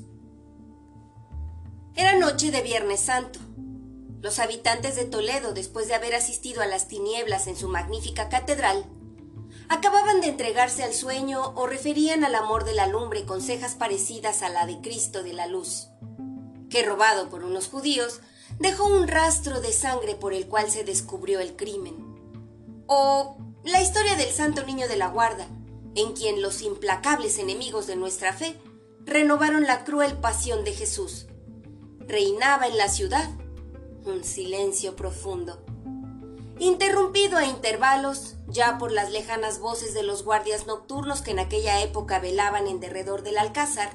Era 1.93 2.17
noche 2.17 2.49
de 2.49 2.63
Viernes 2.63 3.01
Santo. 3.01 3.37
Los 4.19 4.39
habitantes 4.39 4.95
de 4.95 5.05
Toledo, 5.05 5.53
después 5.53 5.87
de 5.89 5.93
haber 5.93 6.15
asistido 6.15 6.63
a 6.63 6.65
las 6.65 6.87
tinieblas 6.87 7.45
en 7.45 7.55
su 7.55 7.67
magnífica 7.67 8.29
catedral, 8.29 8.83
acababan 9.69 10.19
de 10.19 10.27
entregarse 10.27 10.83
al 10.83 10.93
sueño 10.93 11.53
o 11.55 11.67
referían 11.67 12.25
al 12.25 12.35
amor 12.35 12.65
de 12.65 12.73
la 12.73 12.87
lumbre 12.87 13.25
con 13.25 13.41
cejas 13.41 13.75
parecidas 13.75 14.41
a 14.41 14.49
la 14.49 14.65
de 14.65 14.81
Cristo 14.81 15.23
de 15.23 15.33
la 15.33 15.47
Luz, 15.47 15.89
que 16.69 16.83
robado 16.83 17.29
por 17.29 17.43
unos 17.43 17.67
judíos, 17.67 18.19
dejó 18.59 18.85
un 18.85 19.07
rastro 19.07 19.61
de 19.61 19.71
sangre 19.71 20.15
por 20.15 20.33
el 20.33 20.47
cual 20.47 20.71
se 20.71 20.83
descubrió 20.83 21.39
el 21.39 21.55
crimen. 21.55 21.95
O 22.87 23.37
la 23.63 23.81
historia 23.81 24.15
del 24.15 24.31
Santo 24.31 24.65
Niño 24.65 24.87
de 24.87 24.97
la 24.97 25.07
Guarda, 25.09 25.47
en 25.95 26.13
quien 26.13 26.41
los 26.41 26.63
implacables 26.63 27.37
enemigos 27.37 27.85
de 27.85 27.95
nuestra 27.95 28.33
fe 28.33 28.59
renovaron 29.05 29.63
la 29.63 29.83
cruel 29.83 30.17
pasión 30.17 30.63
de 30.63 30.73
Jesús. 30.73 31.27
Reinaba 31.99 32.67
en 32.67 32.77
la 32.77 32.89
ciudad 32.89 33.29
un 34.05 34.23
silencio 34.23 34.95
profundo, 34.95 35.63
interrumpido 36.59 37.37
a 37.37 37.45
intervalos 37.45 38.35
ya 38.47 38.77
por 38.77 38.91
las 38.91 39.11
lejanas 39.11 39.59
voces 39.59 39.93
de 39.93 40.03
los 40.03 40.23
guardias 40.23 40.67
nocturnos 40.67 41.21
que 41.21 41.31
en 41.31 41.39
aquella 41.39 41.81
época 41.81 42.19
velaban 42.19 42.67
en 42.67 42.79
derredor 42.79 43.23
del 43.23 43.37
alcázar, 43.37 43.91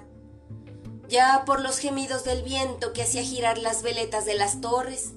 ya 1.08 1.44
por 1.44 1.60
los 1.60 1.78
gemidos 1.78 2.24
del 2.24 2.42
viento 2.42 2.92
que 2.92 3.02
hacía 3.02 3.22
girar 3.22 3.58
las 3.58 3.82
veletas 3.82 4.24
de 4.24 4.34
las 4.34 4.60
torres, 4.60 5.12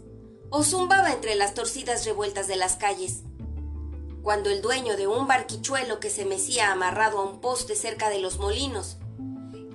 o 0.50 0.63
zumbaba 0.63 1.12
entre 1.12 1.36
las 1.36 1.54
torcidas 1.54 2.06
revueltas 2.06 2.48
de 2.48 2.56
las 2.56 2.75
calles. 2.75 3.24
Cuando 4.24 4.50
el 4.50 4.62
dueño 4.62 4.98
de 4.98 5.08
un 5.08 5.27
barquichuelo 5.27 6.00
que 6.00 6.10
se 6.10 6.25
mecía 6.25 6.72
amarrado 6.72 7.20
a 7.20 7.24
un 7.24 7.39
poste 7.39 7.75
cerca 7.75 8.10
de 8.10 8.20
los 8.20 8.39
molinos, 8.39 8.98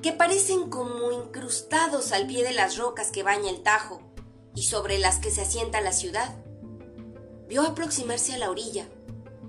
que 0.02 0.12
parecen 0.12 0.68
como 0.68 1.12
incrustados 1.12 2.12
al 2.12 2.26
pie 2.26 2.42
de 2.42 2.52
las 2.52 2.76
rocas 2.76 3.10
que 3.10 3.22
baña 3.22 3.50
el 3.50 3.62
Tajo 3.62 4.02
y 4.54 4.64
sobre 4.64 4.98
las 4.98 5.18
que 5.18 5.30
se 5.30 5.42
asienta 5.42 5.80
la 5.80 5.92
ciudad, 5.92 6.34
vio 7.48 7.62
aproximarse 7.62 8.34
a 8.34 8.38
la 8.38 8.50
orilla, 8.50 8.86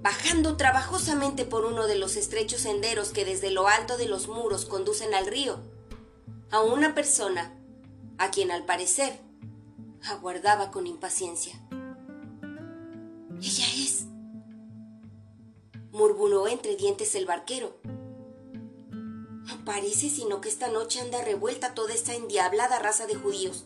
bajando 0.02 0.58
trabajosamente 0.58 1.46
por 1.46 1.66
uno 1.66 1.88
de 1.88 1.96
los 1.96 2.16
estrechos 2.16 2.62
senderos 2.62 3.10
que 3.10 3.26
desde 3.26 3.52
lo 3.52 3.68
alto 3.68 3.98
de 3.98 4.08
los 4.08 4.28
muros 4.28 4.66
conducen 4.66 5.14
al 5.14 5.28
río, 5.28 5.60
a 6.52 6.62
una 6.62 6.94
persona 6.94 7.54
a 8.18 8.30
quien 8.30 8.52
al 8.52 8.66
parecer 8.66 9.20
aguardaba 10.04 10.72
con 10.72 10.88
impaciencia. 10.88 11.54
Ella 13.42 13.66
es, 13.78 14.06
murmuró 15.92 16.48
entre 16.48 16.76
dientes 16.76 17.16
el 17.16 17.26
barquero. 17.26 17.78
No 18.92 19.66
parece 19.66 20.10
sino 20.10 20.42
que 20.42 20.50
esta 20.50 20.68
noche 20.70 21.00
anda 21.00 21.22
revuelta 21.22 21.74
toda 21.74 21.94
esta 21.94 22.14
endiablada 22.14 22.80
raza 22.80 23.06
de 23.08 23.16
judíos. 23.16 23.64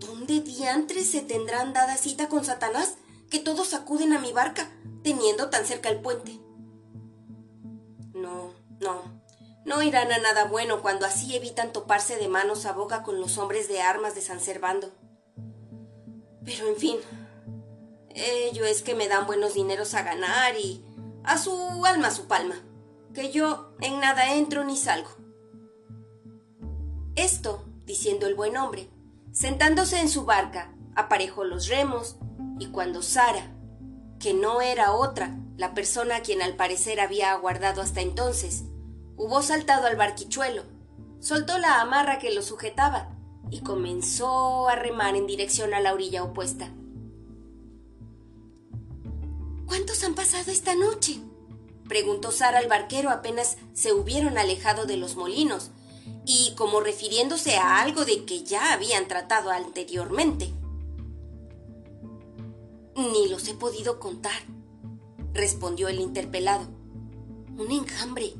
¿Dónde 0.00 0.40
diantres 0.40 1.10
se 1.10 1.20
tendrán 1.20 1.74
dada 1.74 1.96
cita 1.96 2.28
con 2.28 2.44
Satanás 2.44 2.96
que 3.30 3.38
todos 3.38 3.74
acuden 3.74 4.14
a 4.14 4.18
mi 4.18 4.32
barca, 4.32 4.70
teniendo 5.02 5.50
tan 5.50 5.66
cerca 5.66 5.90
el 5.90 6.00
puente? 6.00 6.40
No, 8.14 8.54
no, 8.80 9.02
no 9.66 9.82
irán 9.82 10.10
a 10.10 10.18
nada 10.18 10.44
bueno 10.44 10.80
cuando 10.80 11.04
así 11.04 11.36
evitan 11.36 11.72
toparse 11.72 12.16
de 12.16 12.28
manos 12.28 12.64
a 12.64 12.72
boca 12.72 13.02
con 13.02 13.20
los 13.20 13.36
hombres 13.36 13.68
de 13.68 13.82
armas 13.82 14.14
de 14.14 14.22
San 14.22 14.40
Servando. 14.40 14.90
Pero 16.44 16.66
en 16.66 16.76
fin, 16.76 16.96
ello 18.14 18.64
es 18.64 18.82
que 18.82 18.94
me 18.94 19.06
dan 19.06 19.26
buenos 19.26 19.52
dineros 19.52 19.92
a 19.94 20.02
ganar 20.02 20.56
y 20.56 20.82
a 21.24 21.36
su 21.36 21.84
alma 21.84 22.10
su 22.10 22.26
palma, 22.26 22.56
que 23.12 23.30
yo 23.30 23.74
en 23.82 24.00
nada 24.00 24.34
entro 24.34 24.64
ni 24.64 24.78
salgo. 24.78 25.10
Esto, 27.16 27.64
diciendo 27.84 28.26
el 28.26 28.34
buen 28.34 28.56
hombre, 28.56 28.88
sentándose 29.32 30.00
en 30.00 30.08
su 30.08 30.24
barca, 30.24 30.72
aparejó 30.94 31.44
los 31.44 31.68
remos, 31.68 32.16
y 32.58 32.66
cuando 32.66 33.02
Sara, 33.02 33.54
que 34.18 34.34
no 34.34 34.60
era 34.60 34.92
otra, 34.92 35.38
la 35.56 35.74
persona 35.74 36.16
a 36.16 36.20
quien 36.20 36.42
al 36.42 36.56
parecer 36.56 37.00
había 37.00 37.32
aguardado 37.32 37.82
hasta 37.82 38.00
entonces, 38.00 38.64
hubo 39.16 39.42
saltado 39.42 39.86
al 39.86 39.96
barquichuelo, 39.96 40.64
soltó 41.20 41.58
la 41.58 41.80
amarra 41.80 42.18
que 42.18 42.32
lo 42.32 42.42
sujetaba 42.42 43.16
y 43.50 43.60
comenzó 43.60 44.68
a 44.68 44.76
remar 44.76 45.16
en 45.16 45.26
dirección 45.26 45.74
a 45.74 45.80
la 45.80 45.92
orilla 45.92 46.22
opuesta. 46.22 46.70
¿Cuántos 49.66 50.02
han 50.02 50.14
pasado 50.14 50.50
esta 50.50 50.74
noche? 50.74 51.20
preguntó 51.88 52.30
Sara 52.30 52.58
al 52.58 52.68
barquero 52.68 53.10
apenas 53.10 53.56
se 53.72 53.92
hubieron 53.92 54.38
alejado 54.38 54.86
de 54.86 54.96
los 54.96 55.16
molinos, 55.16 55.70
y 56.26 56.54
como 56.56 56.80
refiriéndose 56.80 57.56
a 57.56 57.80
algo 57.80 58.04
de 58.04 58.24
que 58.24 58.44
ya 58.44 58.72
habían 58.72 59.08
tratado 59.08 59.50
anteriormente. 59.50 60.52
Ni 62.96 63.28
los 63.28 63.48
he 63.48 63.54
podido 63.54 63.98
contar, 63.98 64.42
respondió 65.32 65.88
el 65.88 66.00
interpelado. 66.00 66.68
Un 67.56 67.70
enjambre. 67.70 68.34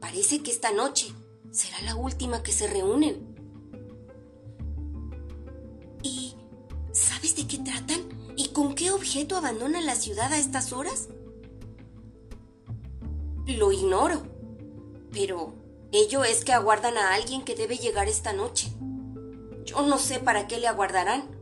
Parece 0.00 0.42
que 0.42 0.50
esta 0.50 0.72
noche 0.72 1.12
será 1.50 1.80
la 1.82 1.94
última 1.94 2.42
que 2.42 2.52
se 2.52 2.66
reúnen. 2.66 3.34
¿Y 6.02 6.34
sabes 6.92 7.36
de 7.36 7.46
qué 7.46 7.58
tratan? 7.58 8.00
¿Y 8.36 8.48
con 8.48 8.74
qué 8.74 8.90
objeto 8.90 9.36
abandonan 9.36 9.86
la 9.86 9.96
ciudad 9.96 10.32
a 10.32 10.38
estas 10.38 10.72
horas? 10.72 11.08
Lo 13.46 13.72
ignoro, 13.72 14.22
pero 15.10 15.54
ello 15.92 16.24
es 16.24 16.44
que 16.44 16.52
aguardan 16.52 16.98
a 16.98 17.14
alguien 17.14 17.44
que 17.44 17.54
debe 17.54 17.78
llegar 17.78 18.08
esta 18.08 18.32
noche. 18.32 18.68
Yo 19.64 19.82
no 19.82 19.98
sé 19.98 20.18
para 20.18 20.46
qué 20.46 20.58
le 20.58 20.66
aguardarán, 20.66 21.38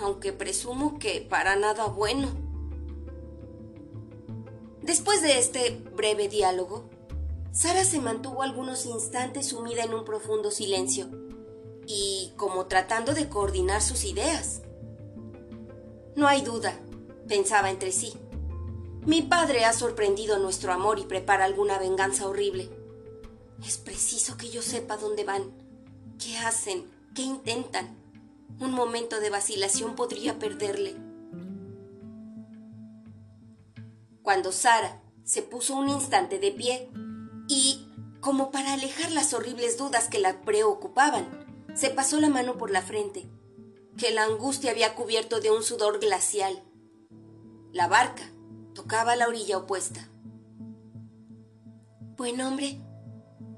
aunque 0.00 0.32
presumo 0.32 0.98
que 0.98 1.20
para 1.20 1.56
nada 1.56 1.86
bueno. 1.86 2.28
Después 4.82 5.22
de 5.22 5.38
este 5.38 5.82
breve 5.94 6.28
diálogo, 6.28 6.90
Sara 7.52 7.84
se 7.84 8.00
mantuvo 8.00 8.42
algunos 8.42 8.86
instantes 8.86 9.48
sumida 9.48 9.84
en 9.84 9.94
un 9.94 10.04
profundo 10.04 10.50
silencio 10.50 11.08
y 11.86 12.32
como 12.36 12.66
tratando 12.66 13.14
de 13.14 13.28
coordinar 13.28 13.82
sus 13.82 14.04
ideas. 14.04 14.62
No 16.16 16.26
hay 16.26 16.42
duda, 16.42 16.78
pensaba 17.28 17.70
entre 17.70 17.92
sí. 17.92 18.14
Mi 19.04 19.22
padre 19.22 19.64
ha 19.64 19.72
sorprendido 19.72 20.38
nuestro 20.38 20.72
amor 20.72 20.98
y 20.98 21.04
prepara 21.04 21.44
alguna 21.44 21.78
venganza 21.78 22.28
horrible. 22.28 22.70
Es 23.64 23.78
preciso 23.78 24.36
que 24.36 24.50
yo 24.50 24.62
sepa 24.62 24.96
dónde 24.96 25.24
van, 25.24 25.52
qué 26.18 26.36
hacen, 26.38 26.90
qué 27.14 27.22
intentan. 27.22 27.96
Un 28.60 28.72
momento 28.72 29.20
de 29.20 29.30
vacilación 29.30 29.94
podría 29.94 30.38
perderle. 30.38 30.96
Cuando 34.22 34.52
Sara 34.52 35.00
se 35.24 35.42
puso 35.42 35.76
un 35.76 35.88
instante 35.88 36.38
de 36.38 36.52
pie, 36.52 36.90
y, 37.48 37.88
como 38.20 38.50
para 38.50 38.72
alejar 38.72 39.10
las 39.12 39.34
horribles 39.34 39.78
dudas 39.78 40.08
que 40.08 40.18
la 40.18 40.42
preocupaban, 40.42 41.26
se 41.74 41.90
pasó 41.90 42.20
la 42.20 42.28
mano 42.28 42.56
por 42.56 42.70
la 42.70 42.82
frente, 42.82 43.28
que 43.96 44.10
la 44.10 44.24
angustia 44.24 44.70
había 44.70 44.94
cubierto 44.94 45.40
de 45.40 45.50
un 45.50 45.62
sudor 45.62 46.00
glacial. 46.00 46.62
La 47.72 47.88
barca 47.88 48.22
tocaba 48.74 49.16
la 49.16 49.28
orilla 49.28 49.58
opuesta. 49.58 50.08
Buen 52.16 52.40
hombre, 52.40 52.78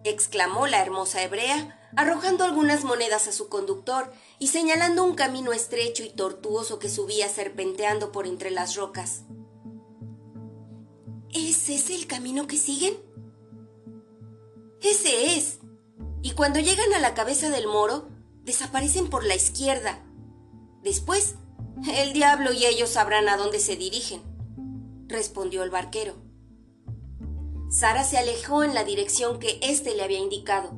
exclamó 0.05 0.67
la 0.67 0.81
hermosa 0.81 1.23
hebrea, 1.23 1.81
arrojando 1.97 2.45
algunas 2.45 2.85
monedas 2.85 3.27
a 3.27 3.33
su 3.33 3.49
conductor 3.49 4.13
y 4.39 4.49
señalando 4.49 5.05
un 5.05 5.15
camino 5.15 5.53
estrecho 5.53 6.03
y 6.05 6.11
tortuoso 6.11 6.79
que 6.79 6.89
subía 6.89 7.29
serpenteando 7.29 8.13
por 8.13 8.27
entre 8.27 8.51
las 8.51 8.77
rocas. 8.77 9.23
¿Es 11.33 11.91
el 11.91 12.07
camino 12.07 12.47
que 12.47 12.57
siguen? 12.57 12.95
Ese 14.81 15.37
es. 15.37 15.59
Y 16.23 16.33
cuando 16.33 16.61
llegan 16.61 16.93
a 16.95 17.01
la 17.01 17.15
cabeza 17.15 17.51
del 17.51 17.67
moro, 17.67 18.09
desaparecen 18.43 19.09
por 19.09 19.25
la 19.25 19.35
izquierda. 19.35 20.05
Después, 20.83 21.35
el 21.93 22.13
diablo 22.13 22.53
y 22.53 22.67
ellos 22.67 22.91
sabrán 22.91 23.29
a 23.29 23.37
dónde 23.37 23.59
se 23.59 23.77
dirigen, 23.77 24.23
respondió 25.09 25.63
el 25.63 25.71
barquero. 25.71 26.24
Sara 27.71 28.05
se 28.05 28.19
alejó 28.19 28.63
en 28.63 28.75
la 28.75 28.85
dirección 28.85 29.39
que 29.39 29.59
éste 29.63 29.95
le 29.95 30.05
había 30.05 30.19
indicado. 30.19 30.73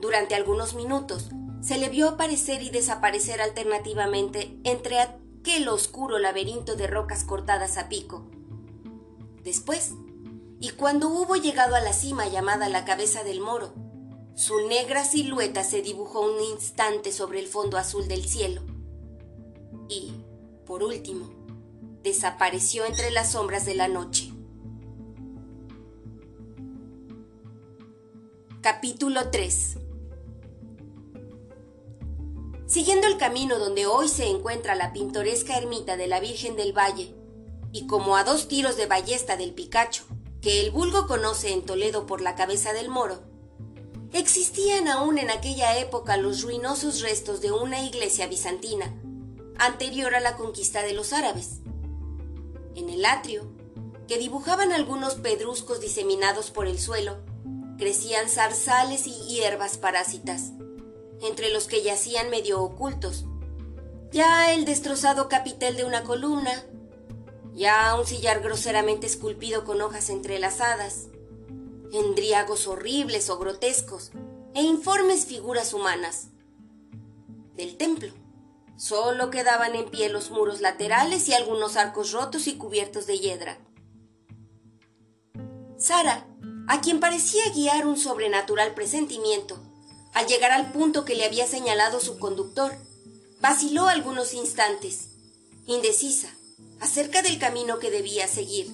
Durante 0.00 0.34
algunos 0.34 0.74
minutos 0.74 1.30
se 1.60 1.78
le 1.78 1.88
vio 1.88 2.08
aparecer 2.10 2.62
y 2.62 2.70
desaparecer 2.70 3.40
alternativamente 3.40 4.58
entre 4.64 5.00
aquel 5.00 5.68
oscuro 5.68 6.18
laberinto 6.18 6.76
de 6.76 6.86
rocas 6.86 7.24
cortadas 7.24 7.76
a 7.76 7.88
pico. 7.88 8.26
Después, 9.42 9.92
y 10.60 10.70
cuando 10.70 11.08
hubo 11.08 11.36
llegado 11.36 11.74
a 11.74 11.80
la 11.80 11.92
cima 11.92 12.28
llamada 12.28 12.68
la 12.68 12.84
cabeza 12.84 13.24
del 13.24 13.40
moro, 13.40 13.72
su 14.34 14.66
negra 14.68 15.04
silueta 15.04 15.64
se 15.64 15.82
dibujó 15.82 16.20
un 16.20 16.42
instante 16.42 17.10
sobre 17.10 17.40
el 17.40 17.46
fondo 17.46 17.78
azul 17.78 18.06
del 18.06 18.28
cielo. 18.28 18.62
Y, 19.88 20.12
por 20.66 20.82
último, 20.82 21.30
desapareció 22.02 22.84
entre 22.84 23.10
las 23.10 23.32
sombras 23.32 23.64
de 23.64 23.74
la 23.74 23.88
noche. 23.88 24.35
Capítulo 28.68 29.30
3 29.30 29.76
Siguiendo 32.66 33.06
el 33.06 33.16
camino 33.16 33.60
donde 33.60 33.86
hoy 33.86 34.08
se 34.08 34.26
encuentra 34.26 34.74
la 34.74 34.92
pintoresca 34.92 35.56
ermita 35.56 35.96
de 35.96 36.08
la 36.08 36.18
Virgen 36.18 36.56
del 36.56 36.76
Valle, 36.76 37.14
y 37.70 37.86
como 37.86 38.16
a 38.16 38.24
dos 38.24 38.48
tiros 38.48 38.76
de 38.76 38.86
ballesta 38.86 39.36
del 39.36 39.54
Picacho, 39.54 40.02
que 40.40 40.62
el 40.62 40.72
vulgo 40.72 41.06
conoce 41.06 41.52
en 41.52 41.64
Toledo 41.64 42.06
por 42.06 42.20
la 42.20 42.34
cabeza 42.34 42.72
del 42.72 42.88
moro, 42.88 43.22
existían 44.12 44.88
aún 44.88 45.18
en 45.18 45.30
aquella 45.30 45.78
época 45.78 46.16
los 46.16 46.42
ruinosos 46.42 47.02
restos 47.02 47.40
de 47.40 47.52
una 47.52 47.84
iglesia 47.84 48.26
bizantina, 48.26 49.00
anterior 49.60 50.16
a 50.16 50.20
la 50.20 50.34
conquista 50.34 50.82
de 50.82 50.92
los 50.92 51.12
árabes. 51.12 51.60
En 52.74 52.88
el 52.88 53.04
atrio, 53.04 53.46
que 54.08 54.18
dibujaban 54.18 54.72
algunos 54.72 55.14
pedruscos 55.14 55.80
diseminados 55.80 56.50
por 56.50 56.66
el 56.66 56.80
suelo, 56.80 57.18
crecían 57.78 58.28
zarzales 58.28 59.06
y 59.06 59.12
hierbas 59.26 59.78
parásitas, 59.78 60.52
entre 61.22 61.50
los 61.50 61.66
que 61.66 61.82
yacían 61.82 62.30
medio 62.30 62.62
ocultos, 62.62 63.24
ya 64.12 64.52
el 64.52 64.64
destrozado 64.64 65.28
capitel 65.28 65.76
de 65.76 65.84
una 65.84 66.04
columna, 66.04 66.64
ya 67.54 67.94
un 67.98 68.06
sillar 68.06 68.40
groseramente 68.40 69.06
esculpido 69.06 69.64
con 69.64 69.80
hojas 69.80 70.10
entrelazadas, 70.10 71.08
endriagos 71.92 72.66
horribles 72.66 73.30
o 73.30 73.38
grotescos 73.38 74.12
e 74.54 74.62
informes 74.62 75.26
figuras 75.26 75.72
humanas. 75.72 76.28
Del 77.54 77.76
templo 77.76 78.12
solo 78.76 79.30
quedaban 79.30 79.74
en 79.74 79.88
pie 79.90 80.10
los 80.10 80.30
muros 80.30 80.60
laterales 80.60 81.28
y 81.28 81.34
algunos 81.34 81.76
arcos 81.76 82.12
rotos 82.12 82.46
y 82.46 82.56
cubiertos 82.56 83.06
de 83.06 83.18
hiedra. 83.18 83.58
Sara, 85.78 86.26
a 86.68 86.80
quien 86.80 87.00
parecía 87.00 87.42
guiar 87.54 87.86
un 87.86 87.96
sobrenatural 87.96 88.74
presentimiento, 88.74 89.58
al 90.14 90.26
llegar 90.26 90.52
al 90.52 90.72
punto 90.72 91.04
que 91.04 91.14
le 91.14 91.24
había 91.24 91.46
señalado 91.46 92.00
su 92.00 92.18
conductor, 92.18 92.76
vaciló 93.40 93.86
algunos 93.86 94.34
instantes, 94.34 95.08
indecisa, 95.66 96.28
acerca 96.80 97.22
del 97.22 97.38
camino 97.38 97.78
que 97.78 97.90
debía 97.90 98.26
seguir, 98.26 98.72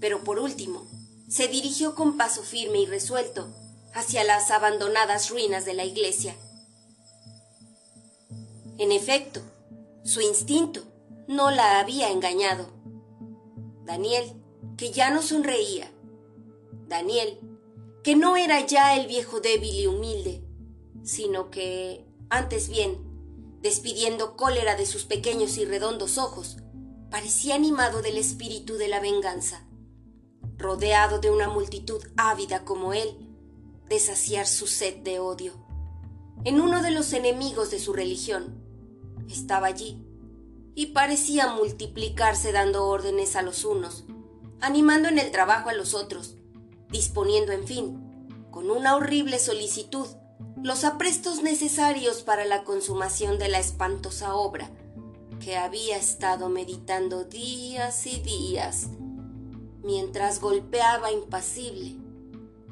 pero 0.00 0.24
por 0.24 0.38
último 0.38 0.86
se 1.28 1.48
dirigió 1.48 1.94
con 1.94 2.16
paso 2.16 2.42
firme 2.42 2.80
y 2.80 2.86
resuelto 2.86 3.48
hacia 3.94 4.24
las 4.24 4.50
abandonadas 4.50 5.30
ruinas 5.30 5.64
de 5.64 5.74
la 5.74 5.84
iglesia. 5.84 6.36
En 8.78 8.92
efecto, 8.92 9.40
su 10.04 10.20
instinto 10.20 10.82
no 11.28 11.50
la 11.50 11.80
había 11.80 12.10
engañado. 12.10 12.68
Daniel, 13.84 14.34
que 14.76 14.90
ya 14.90 15.10
no 15.10 15.22
sonreía. 15.22 15.90
Daniel, 16.88 17.40
que 18.02 18.16
no 18.16 18.36
era 18.36 18.64
ya 18.64 18.96
el 18.96 19.06
viejo 19.06 19.40
débil 19.40 19.74
y 19.74 19.86
humilde, 19.86 20.44
sino 21.02 21.50
que, 21.50 22.06
antes 22.30 22.68
bien, 22.68 22.98
despidiendo 23.62 24.36
cólera 24.36 24.76
de 24.76 24.86
sus 24.86 25.04
pequeños 25.04 25.58
y 25.58 25.64
redondos 25.64 26.18
ojos, 26.18 26.58
parecía 27.10 27.54
animado 27.54 28.02
del 28.02 28.16
espíritu 28.16 28.74
de 28.74 28.88
la 28.88 29.00
venganza, 29.00 29.66
rodeado 30.56 31.18
de 31.18 31.30
una 31.30 31.48
multitud 31.48 32.02
ávida 32.16 32.64
como 32.64 32.92
él, 32.92 33.16
de 33.88 33.98
saciar 33.98 34.46
su 34.46 34.66
sed 34.66 34.96
de 34.98 35.18
odio. 35.18 35.52
En 36.44 36.60
uno 36.60 36.82
de 36.82 36.90
los 36.90 37.12
enemigos 37.12 37.70
de 37.70 37.78
su 37.78 37.92
religión, 37.92 38.62
estaba 39.28 39.66
allí, 39.66 40.02
y 40.74 40.86
parecía 40.86 41.48
multiplicarse 41.48 42.52
dando 42.52 42.86
órdenes 42.86 43.34
a 43.34 43.42
los 43.42 43.64
unos, 43.64 44.04
animando 44.60 45.08
en 45.08 45.18
el 45.18 45.30
trabajo 45.30 45.70
a 45.70 45.72
los 45.72 45.94
otros, 45.94 46.36
disponiendo, 46.90 47.52
en 47.52 47.66
fin, 47.66 48.36
con 48.50 48.70
una 48.70 48.96
horrible 48.96 49.38
solicitud, 49.38 50.06
los 50.62 50.84
aprestos 50.84 51.42
necesarios 51.42 52.22
para 52.22 52.44
la 52.44 52.64
consumación 52.64 53.38
de 53.38 53.48
la 53.48 53.58
espantosa 53.58 54.34
obra, 54.34 54.70
que 55.40 55.56
había 55.56 55.96
estado 55.96 56.48
meditando 56.48 57.24
días 57.24 58.06
y 58.06 58.20
días 58.20 58.88
mientras 59.82 60.40
golpeaba 60.40 61.12
impasible 61.12 61.96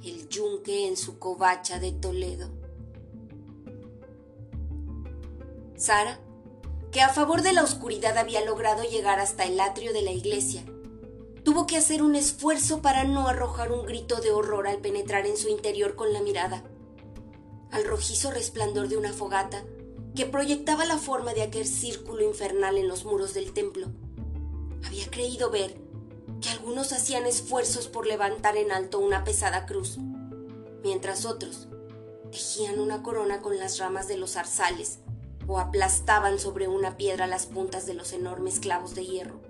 el 0.04 0.28
yunque 0.28 0.88
en 0.88 0.96
su 0.96 1.18
covacha 1.18 1.78
de 1.78 1.92
Toledo. 1.92 2.50
Sara, 5.76 6.18
que 6.90 7.00
a 7.00 7.08
favor 7.08 7.42
de 7.42 7.52
la 7.52 7.62
oscuridad 7.62 8.18
había 8.18 8.44
logrado 8.44 8.82
llegar 8.82 9.20
hasta 9.20 9.44
el 9.44 9.60
atrio 9.60 9.92
de 9.92 10.02
la 10.02 10.12
iglesia, 10.12 10.64
tuvo 11.44 11.66
que 11.66 11.76
hacer 11.76 12.02
un 12.02 12.16
esfuerzo 12.16 12.80
para 12.80 13.04
no 13.04 13.28
arrojar 13.28 13.70
un 13.70 13.84
grito 13.84 14.16
de 14.16 14.30
horror 14.30 14.66
al 14.66 14.78
penetrar 14.78 15.26
en 15.26 15.36
su 15.36 15.50
interior 15.50 15.94
con 15.94 16.12
la 16.12 16.22
mirada. 16.22 16.64
Al 17.70 17.84
rojizo 17.84 18.30
resplandor 18.30 18.88
de 18.88 18.96
una 18.96 19.12
fogata 19.12 19.62
que 20.14 20.24
proyectaba 20.24 20.86
la 20.86 20.96
forma 20.96 21.34
de 21.34 21.42
aquel 21.42 21.66
círculo 21.66 22.24
infernal 22.24 22.78
en 22.78 22.88
los 22.88 23.04
muros 23.04 23.34
del 23.34 23.52
templo. 23.52 23.88
Había 24.84 25.10
creído 25.10 25.50
ver 25.50 25.76
que 26.40 26.48
algunos 26.48 26.92
hacían 26.92 27.26
esfuerzos 27.26 27.88
por 27.88 28.06
levantar 28.06 28.56
en 28.56 28.72
alto 28.72 28.98
una 28.98 29.22
pesada 29.24 29.66
cruz, 29.66 29.98
mientras 30.82 31.26
otros 31.26 31.68
tejían 32.30 32.78
una 32.78 33.02
corona 33.02 33.42
con 33.42 33.58
las 33.58 33.78
ramas 33.78 34.08
de 34.08 34.16
los 34.16 34.32
zarzales 34.32 35.00
o 35.46 35.58
aplastaban 35.58 36.38
sobre 36.38 36.68
una 36.68 36.96
piedra 36.96 37.26
las 37.26 37.46
puntas 37.46 37.84
de 37.84 37.94
los 37.94 38.12
enormes 38.12 38.60
clavos 38.60 38.94
de 38.94 39.04
hierro. 39.04 39.43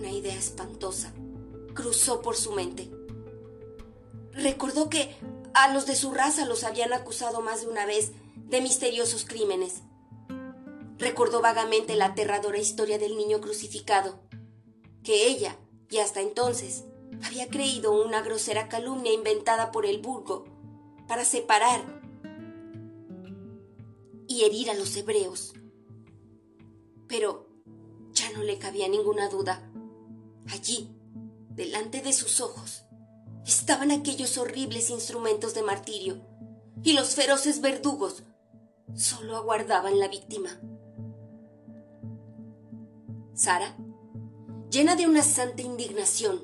Una 0.00 0.12
idea 0.12 0.34
espantosa 0.34 1.12
cruzó 1.74 2.22
por 2.22 2.34
su 2.34 2.52
mente. 2.52 2.90
Recordó 4.32 4.88
que 4.88 5.14
a 5.52 5.74
los 5.74 5.84
de 5.84 5.94
su 5.94 6.12
raza 6.12 6.46
los 6.46 6.64
habían 6.64 6.94
acusado 6.94 7.42
más 7.42 7.60
de 7.60 7.68
una 7.68 7.84
vez 7.84 8.12
de 8.48 8.62
misteriosos 8.62 9.26
crímenes. 9.26 9.82
Recordó 10.96 11.42
vagamente 11.42 11.96
la 11.96 12.06
aterradora 12.06 12.56
historia 12.56 12.98
del 12.98 13.18
niño 13.18 13.42
crucificado, 13.42 14.22
que 15.04 15.26
ella, 15.26 15.58
y 15.90 15.98
hasta 15.98 16.22
entonces, 16.22 16.84
había 17.22 17.48
creído 17.48 17.92
una 17.92 18.22
grosera 18.22 18.70
calumnia 18.70 19.12
inventada 19.12 19.70
por 19.70 19.84
el 19.84 19.98
vulgo 19.98 20.46
para 21.08 21.26
separar 21.26 22.00
y 24.26 24.44
herir 24.44 24.70
a 24.70 24.74
los 24.74 24.96
hebreos. 24.96 25.52
Pero 27.06 27.50
ya 28.12 28.32
no 28.32 28.42
le 28.42 28.58
cabía 28.58 28.88
ninguna 28.88 29.28
duda. 29.28 29.69
Allí, 30.52 30.90
delante 31.50 32.02
de 32.02 32.12
sus 32.12 32.40
ojos, 32.40 32.84
estaban 33.46 33.90
aquellos 33.90 34.36
horribles 34.38 34.90
instrumentos 34.90 35.54
de 35.54 35.62
martirio, 35.62 36.20
y 36.82 36.94
los 36.94 37.14
feroces 37.14 37.60
verdugos 37.60 38.22
solo 38.94 39.36
aguardaban 39.36 39.98
la 39.98 40.08
víctima. 40.08 40.60
Sara, 43.34 43.76
llena 44.70 44.96
de 44.96 45.06
una 45.06 45.22
santa 45.22 45.62
indignación, 45.62 46.40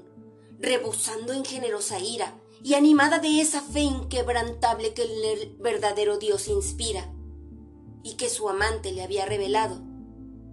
rebosando 0.58 1.32
en 1.32 1.44
generosa 1.44 1.98
ira 1.98 2.34
y 2.62 2.74
animada 2.74 3.18
de 3.18 3.40
esa 3.40 3.60
fe 3.60 3.80
inquebrantable 3.80 4.94
que 4.94 5.02
el 5.02 5.56
verdadero 5.58 6.18
Dios 6.18 6.48
inspira 6.48 7.12
y 8.02 8.14
que 8.14 8.28
su 8.28 8.48
amante 8.48 8.92
le 8.92 9.02
había 9.02 9.26
revelado, 9.26 9.80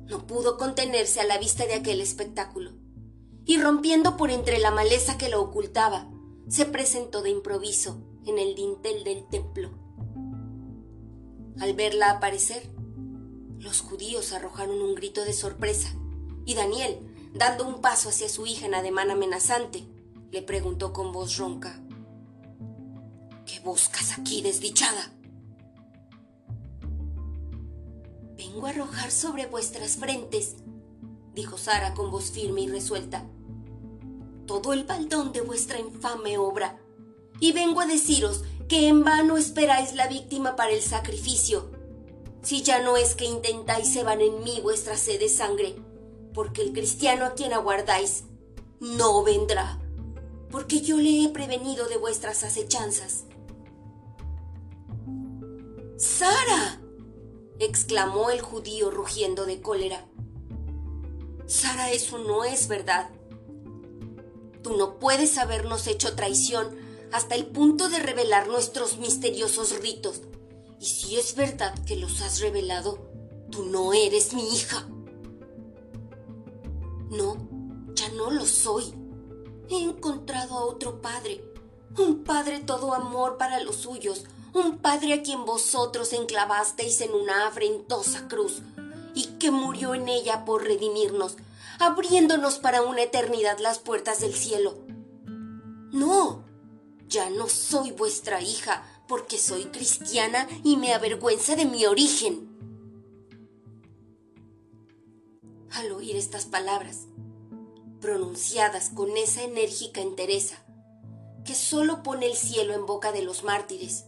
no 0.07 0.27
pudo 0.27 0.57
contenerse 0.57 1.21
a 1.21 1.25
la 1.25 1.37
vista 1.37 1.65
de 1.65 1.75
aquel 1.75 2.01
espectáculo, 2.01 2.82
y 3.45 3.59
rompiendo 3.59 4.17
por 4.17 4.31
entre 4.31 4.59
la 4.59 4.71
maleza 4.71 5.17
que 5.17 5.29
lo 5.29 5.41
ocultaba, 5.41 6.09
se 6.47 6.65
presentó 6.65 7.21
de 7.21 7.29
improviso 7.29 8.01
en 8.25 8.39
el 8.39 8.55
dintel 8.55 9.03
del 9.03 9.27
templo. 9.27 9.71
Al 11.59 11.73
verla 11.73 12.11
aparecer, 12.11 12.69
los 13.59 13.81
judíos 13.81 14.33
arrojaron 14.33 14.81
un 14.81 14.95
grito 14.95 15.23
de 15.25 15.33
sorpresa, 15.33 15.93
y 16.45 16.55
Daniel, 16.55 16.99
dando 17.33 17.65
un 17.67 17.81
paso 17.81 18.09
hacia 18.09 18.29
su 18.29 18.45
hija 18.45 18.65
en 18.65 18.75
ademán 18.75 19.11
amenazante, 19.11 19.87
le 20.31 20.41
preguntó 20.41 20.93
con 20.93 21.11
voz 21.11 21.37
ronca 21.37 21.79
¿Qué 23.45 23.59
buscas 23.59 24.17
aquí, 24.17 24.41
desdichada? 24.41 25.13
Vengo 28.35 28.67
a 28.67 28.71
arrojar 28.71 29.11
sobre 29.11 29.45
vuestras 29.45 29.97
frentes, 29.97 30.55
dijo 31.33 31.57
Sara 31.57 31.93
con 31.93 32.11
voz 32.11 32.31
firme 32.31 32.61
y 32.61 32.67
resuelta, 32.67 33.25
todo 34.45 34.73
el 34.73 34.83
baldón 34.83 35.31
de 35.31 35.41
vuestra 35.41 35.79
infame 35.79 36.37
obra, 36.37 36.79
y 37.39 37.51
vengo 37.51 37.81
a 37.81 37.85
deciros 37.85 38.43
que 38.67 38.87
en 38.87 39.03
vano 39.03 39.37
esperáis 39.37 39.93
la 39.93 40.07
víctima 40.07 40.55
para 40.55 40.71
el 40.71 40.81
sacrificio, 40.81 41.71
si 42.41 42.61
ya 42.61 42.81
no 42.81 42.97
es 42.97 43.15
que 43.15 43.25
intentáis 43.25 43.93
cebar 43.93 44.21
en 44.21 44.43
mí 44.43 44.59
vuestra 44.61 44.97
sed 44.97 45.19
de 45.19 45.29
sangre, 45.29 45.75
porque 46.33 46.61
el 46.61 46.73
cristiano 46.73 47.25
a 47.25 47.33
quien 47.33 47.53
aguardáis 47.53 48.23
no 48.79 49.23
vendrá, 49.23 49.79
porque 50.51 50.81
yo 50.81 50.97
le 50.97 51.23
he 51.23 51.29
prevenido 51.29 51.87
de 51.87 51.97
vuestras 51.97 52.43
acechanzas. 52.43 53.25
¡Sara! 55.97 56.81
exclamó 57.59 58.29
el 58.29 58.41
judío 58.41 58.91
rugiendo 58.91 59.45
de 59.45 59.61
cólera. 59.61 60.05
Sara, 61.53 61.91
eso 61.91 62.17
no 62.17 62.43
es 62.43 62.67
verdad. 62.67 63.11
Tú 64.63 64.75
no 64.75 64.97
puedes 64.97 65.37
habernos 65.37 65.85
hecho 65.85 66.15
traición 66.15 66.75
hasta 67.11 67.35
el 67.35 67.45
punto 67.45 67.89
de 67.89 67.99
revelar 67.99 68.47
nuestros 68.47 68.97
misteriosos 68.97 69.79
ritos. 69.79 70.21
Y 70.79 70.85
si 70.85 71.15
es 71.15 71.35
verdad 71.35 71.75
que 71.85 71.95
los 71.95 72.21
has 72.21 72.39
revelado, 72.39 73.07
tú 73.51 73.67
no 73.67 73.93
eres 73.93 74.33
mi 74.33 74.51
hija. 74.55 74.87
No, 77.11 77.37
ya 77.93 78.09
no 78.09 78.31
lo 78.31 78.47
soy. 78.47 78.91
He 79.69 79.77
encontrado 79.77 80.55
a 80.55 80.65
otro 80.65 81.03
padre, 81.03 81.43
un 81.99 82.23
padre 82.23 82.61
todo 82.61 82.95
amor 82.95 83.37
para 83.37 83.59
los 83.59 83.75
suyos, 83.75 84.23
un 84.55 84.79
padre 84.79 85.13
a 85.13 85.21
quien 85.21 85.45
vosotros 85.45 86.13
enclavasteis 86.13 87.01
en 87.01 87.13
una 87.13 87.45
afrentosa 87.45 88.27
cruz 88.27 88.63
y 89.13 89.25
que 89.39 89.51
murió 89.51 89.93
en 89.95 90.09
ella 90.09 90.45
por 90.45 90.63
redimirnos, 90.63 91.37
abriéndonos 91.79 92.59
para 92.59 92.81
una 92.81 93.03
eternidad 93.03 93.59
las 93.59 93.79
puertas 93.79 94.19
del 94.19 94.33
cielo. 94.33 94.77
No, 95.91 96.43
ya 97.07 97.29
no 97.29 97.47
soy 97.47 97.91
vuestra 97.91 98.41
hija, 98.41 98.83
porque 99.07 99.37
soy 99.37 99.65
cristiana 99.65 100.47
y 100.63 100.77
me 100.77 100.93
avergüenza 100.93 101.55
de 101.55 101.65
mi 101.65 101.85
origen. 101.85 102.49
Al 105.71 105.91
oír 105.91 106.15
estas 106.15 106.45
palabras, 106.45 107.07
pronunciadas 107.99 108.89
con 108.89 109.15
esa 109.17 109.43
enérgica 109.43 110.01
entereza 110.01 110.63
que 111.45 111.55
sólo 111.55 112.03
pone 112.03 112.25
el 112.27 112.35
cielo 112.35 112.73
en 112.73 112.85
boca 112.85 113.11
de 113.11 113.21
los 113.21 113.43
mártires, 113.43 114.05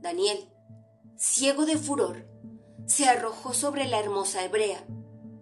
Daniel, 0.00 0.48
ciego 1.16 1.64
de 1.64 1.78
furor, 1.78 2.26
se 2.86 3.06
arrojó 3.08 3.54
sobre 3.54 3.86
la 3.86 3.98
hermosa 3.98 4.44
hebrea 4.44 4.84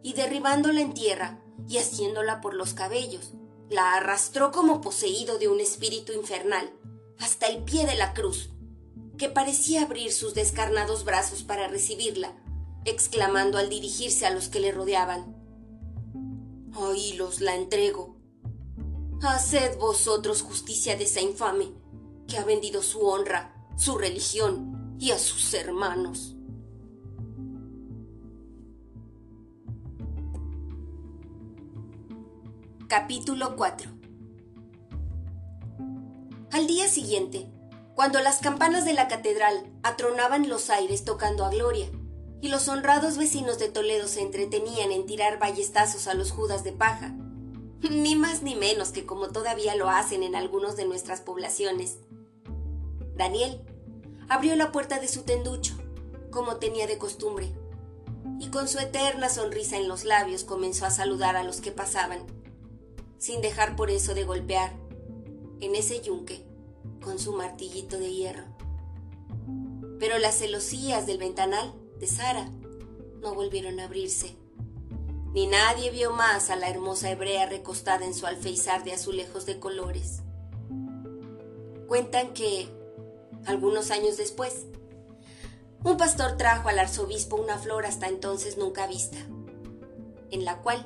y 0.03 0.15
derribándola 0.15 0.81
en 0.81 0.95
tierra 0.95 1.43
y 1.69 1.79
haciéndola 1.79 2.41
por 2.41 2.55
los 2.55 2.75
cabellos, 2.75 3.33
la 3.69 3.95
arrastró 3.95 4.51
como 4.51 4.81
poseído 4.81 5.39
de 5.39 5.49
un 5.49 5.61
espíritu 5.61 6.13
infernal 6.13 6.73
hasta 7.19 7.47
el 7.47 7.63
pie 7.65 7.87
de 7.87 7.97
la 7.97 8.15
cruz, 8.15 8.51
que 9.19 9.29
parecía 9.29 9.83
abrir 9.83 10.13
sus 10.13 10.35
descarnados 10.35 11.05
brazos 11.05 11.43
para 11.43 11.69
recibirla, 11.69 12.35
exclamando 12.85 13.59
al 13.59 13.69
dirigirse 13.69 14.27
a 14.27 14.31
los 14.31 14.49
que 14.49 14.61
le 14.61 14.73
rodeaban. 14.73 15.37
Oílos 16.75 17.41
la 17.41 17.55
entrego. 17.55 18.17
Haced 19.23 19.79
vosotros 19.79 20.41
justicia 20.41 20.97
de 20.97 21.05
esa 21.05 21.21
infame, 21.21 21.73
que 22.27 22.39
ha 22.39 22.45
vendido 22.45 22.83
su 22.83 23.07
honra 23.07 23.61
su 23.81 23.97
religión 23.97 24.95
y 24.99 25.13
a 25.13 25.19
sus 25.19 25.55
hermanos. 25.55 26.37
Capítulo 32.91 33.55
4 33.55 33.89
Al 36.51 36.67
día 36.67 36.89
siguiente, 36.89 37.47
cuando 37.95 38.19
las 38.19 38.41
campanas 38.41 38.85
de 38.85 38.95
la 38.95 39.07
catedral 39.07 39.71
atronaban 39.85 40.49
los 40.49 40.71
aires 40.71 41.05
tocando 41.05 41.45
a 41.45 41.51
gloria, 41.51 41.89
y 42.41 42.49
los 42.49 42.67
honrados 42.67 43.17
vecinos 43.17 43.61
de 43.61 43.69
Toledo 43.69 44.09
se 44.09 44.23
entretenían 44.23 44.91
en 44.91 45.07
tirar 45.07 45.39
ballestazos 45.39 46.09
a 46.09 46.15
los 46.15 46.33
judas 46.33 46.65
de 46.65 46.73
paja, 46.73 47.15
ni 47.89 48.17
más 48.17 48.43
ni 48.43 48.57
menos 48.57 48.89
que 48.89 49.07
como 49.07 49.29
todavía 49.29 49.77
lo 49.77 49.89
hacen 49.89 50.25
en 50.25 50.35
algunos 50.35 50.75
de 50.75 50.85
nuestras 50.85 51.21
poblaciones. 51.21 51.99
Daniel, 53.15 53.61
abrió 54.29 54.57
la 54.57 54.73
puerta 54.73 54.99
de 54.99 55.07
su 55.07 55.23
tenducho, 55.23 55.75
como 56.33 56.57
tenía 56.57 56.89
de 56.89 56.99
costumbre, 56.99 57.55
y 58.41 58.49
con 58.49 58.67
su 58.67 58.81
eterna 58.81 59.29
sonrisa 59.29 59.77
en 59.77 59.87
los 59.87 60.03
labios 60.03 60.43
comenzó 60.43 60.87
a 60.87 60.91
saludar 60.91 61.37
a 61.37 61.45
los 61.45 61.61
que 61.61 61.71
pasaban, 61.71 62.40
sin 63.21 63.43
dejar 63.43 63.77
por 63.77 63.91
eso 63.91 64.15
de 64.15 64.25
golpear 64.25 64.73
en 65.61 65.77
ese 65.77 66.01
yunque 66.01 66.43
con 67.05 67.19
su 67.19 67.35
martillito 67.35 67.99
de 67.99 68.13
hierro. 68.13 68.45
Pero 69.99 70.19
las 70.19 70.39
celosías 70.39 71.07
del 71.07 71.19
ventanal 71.19 71.75
de 71.99 72.07
Sara 72.07 72.51
no 73.21 73.35
volvieron 73.35 73.79
a 73.79 73.85
abrirse, 73.85 74.35
ni 75.35 75.47
nadie 75.47 75.91
vio 75.91 76.13
más 76.13 76.49
a 76.49 76.57
la 76.57 76.71
hermosa 76.71 77.11
hebrea 77.11 77.47
recostada 77.47 78.07
en 78.07 78.15
su 78.15 78.27
alfeizar 78.27 78.85
de 78.85 78.95
azulejos 78.95 79.45
de 79.45 79.61
colores. 79.61 80.23
Cuentan 81.87 82.33
que 82.33 82.69
algunos 83.45 83.91
años 83.91 84.17
después. 84.17 84.65
Un 85.85 85.97
pastor 85.99 86.37
trajo 86.39 86.69
al 86.69 86.79
arzobispo 86.79 87.37
una 87.37 87.59
flor 87.59 87.85
hasta 87.85 88.09
entonces 88.09 88.57
nunca 88.57 88.87
vista, 88.87 89.19
en 90.31 90.45
la 90.45 90.63
cual 90.63 90.85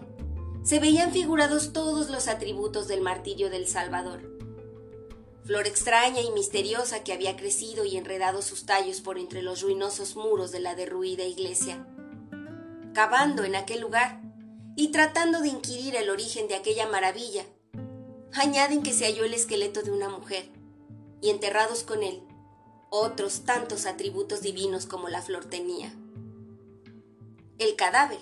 se 0.64 0.80
veían 0.80 1.12
figurados 1.12 1.72
todos 1.72 2.08
los 2.08 2.26
atributos 2.26 2.88
del 2.88 3.02
martirio 3.02 3.50
del 3.50 3.68
Salvador. 3.68 4.22
Flor 5.44 5.66
extraña 5.66 6.22
y 6.22 6.30
misteriosa 6.30 7.04
que 7.04 7.12
había 7.12 7.36
crecido 7.36 7.84
y 7.84 7.98
enredado 7.98 8.40
sus 8.40 8.64
tallos 8.64 9.02
por 9.02 9.18
entre 9.18 9.42
los 9.42 9.60
ruinosos 9.60 10.16
muros 10.16 10.52
de 10.52 10.60
la 10.60 10.74
derruida 10.74 11.24
iglesia. 11.24 11.86
Cavando 12.94 13.44
en 13.44 13.54
aquel 13.54 13.82
lugar 13.82 14.22
y 14.74 14.88
tratando 14.88 15.40
de 15.40 15.48
inquirir 15.48 15.96
el 15.96 16.08
origen 16.08 16.48
de 16.48 16.54
aquella 16.54 16.88
maravilla, 16.88 17.44
añaden 18.32 18.82
que 18.82 18.94
se 18.94 19.04
halló 19.04 19.24
el 19.24 19.34
esqueleto 19.34 19.82
de 19.82 19.90
una 19.90 20.08
mujer, 20.08 20.48
y 21.20 21.28
enterrados 21.28 21.84
con 21.84 22.02
él 22.02 22.22
otros 22.96 23.44
tantos 23.44 23.86
atributos 23.86 24.40
divinos 24.40 24.86
como 24.86 25.08
la 25.08 25.20
flor 25.20 25.44
tenía. 25.44 25.92
El 27.58 27.74
cadáver, 27.74 28.20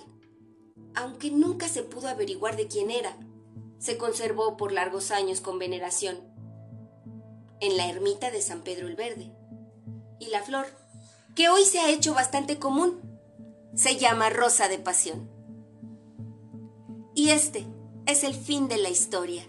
aunque 0.95 1.31
nunca 1.31 1.67
se 1.67 1.83
pudo 1.83 2.07
averiguar 2.07 2.55
de 2.55 2.67
quién 2.67 2.91
era, 2.91 3.17
se 3.79 3.97
conservó 3.97 4.57
por 4.57 4.71
largos 4.71 5.11
años 5.11 5.41
con 5.41 5.59
veneración 5.59 6.17
en 7.59 7.77
la 7.77 7.89
ermita 7.89 8.29
de 8.29 8.41
San 8.41 8.61
Pedro 8.61 8.87
el 8.87 8.95
Verde. 8.95 9.31
Y 10.19 10.27
la 10.27 10.41
flor, 10.41 10.65
que 11.35 11.49
hoy 11.49 11.63
se 11.63 11.79
ha 11.79 11.89
hecho 11.89 12.13
bastante 12.13 12.59
común, 12.59 12.99
se 13.73 13.97
llama 13.97 14.29
rosa 14.29 14.67
de 14.67 14.79
pasión. 14.79 15.29
Y 17.15 17.29
este 17.29 17.65
es 18.05 18.23
el 18.23 18.35
fin 18.35 18.67
de 18.67 18.77
la 18.77 18.89
historia. 18.89 19.45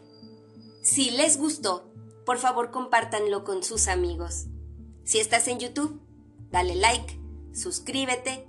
Si 0.82 1.10
les 1.10 1.38
gustó, 1.38 1.92
por 2.24 2.38
favor 2.38 2.70
compártanlo 2.70 3.44
con 3.44 3.62
sus 3.62 3.88
amigos. 3.88 4.46
Si 5.04 5.18
estás 5.18 5.48
en 5.48 5.58
YouTube, 5.58 6.00
dale 6.50 6.76
like, 6.76 7.20
suscríbete 7.52 8.48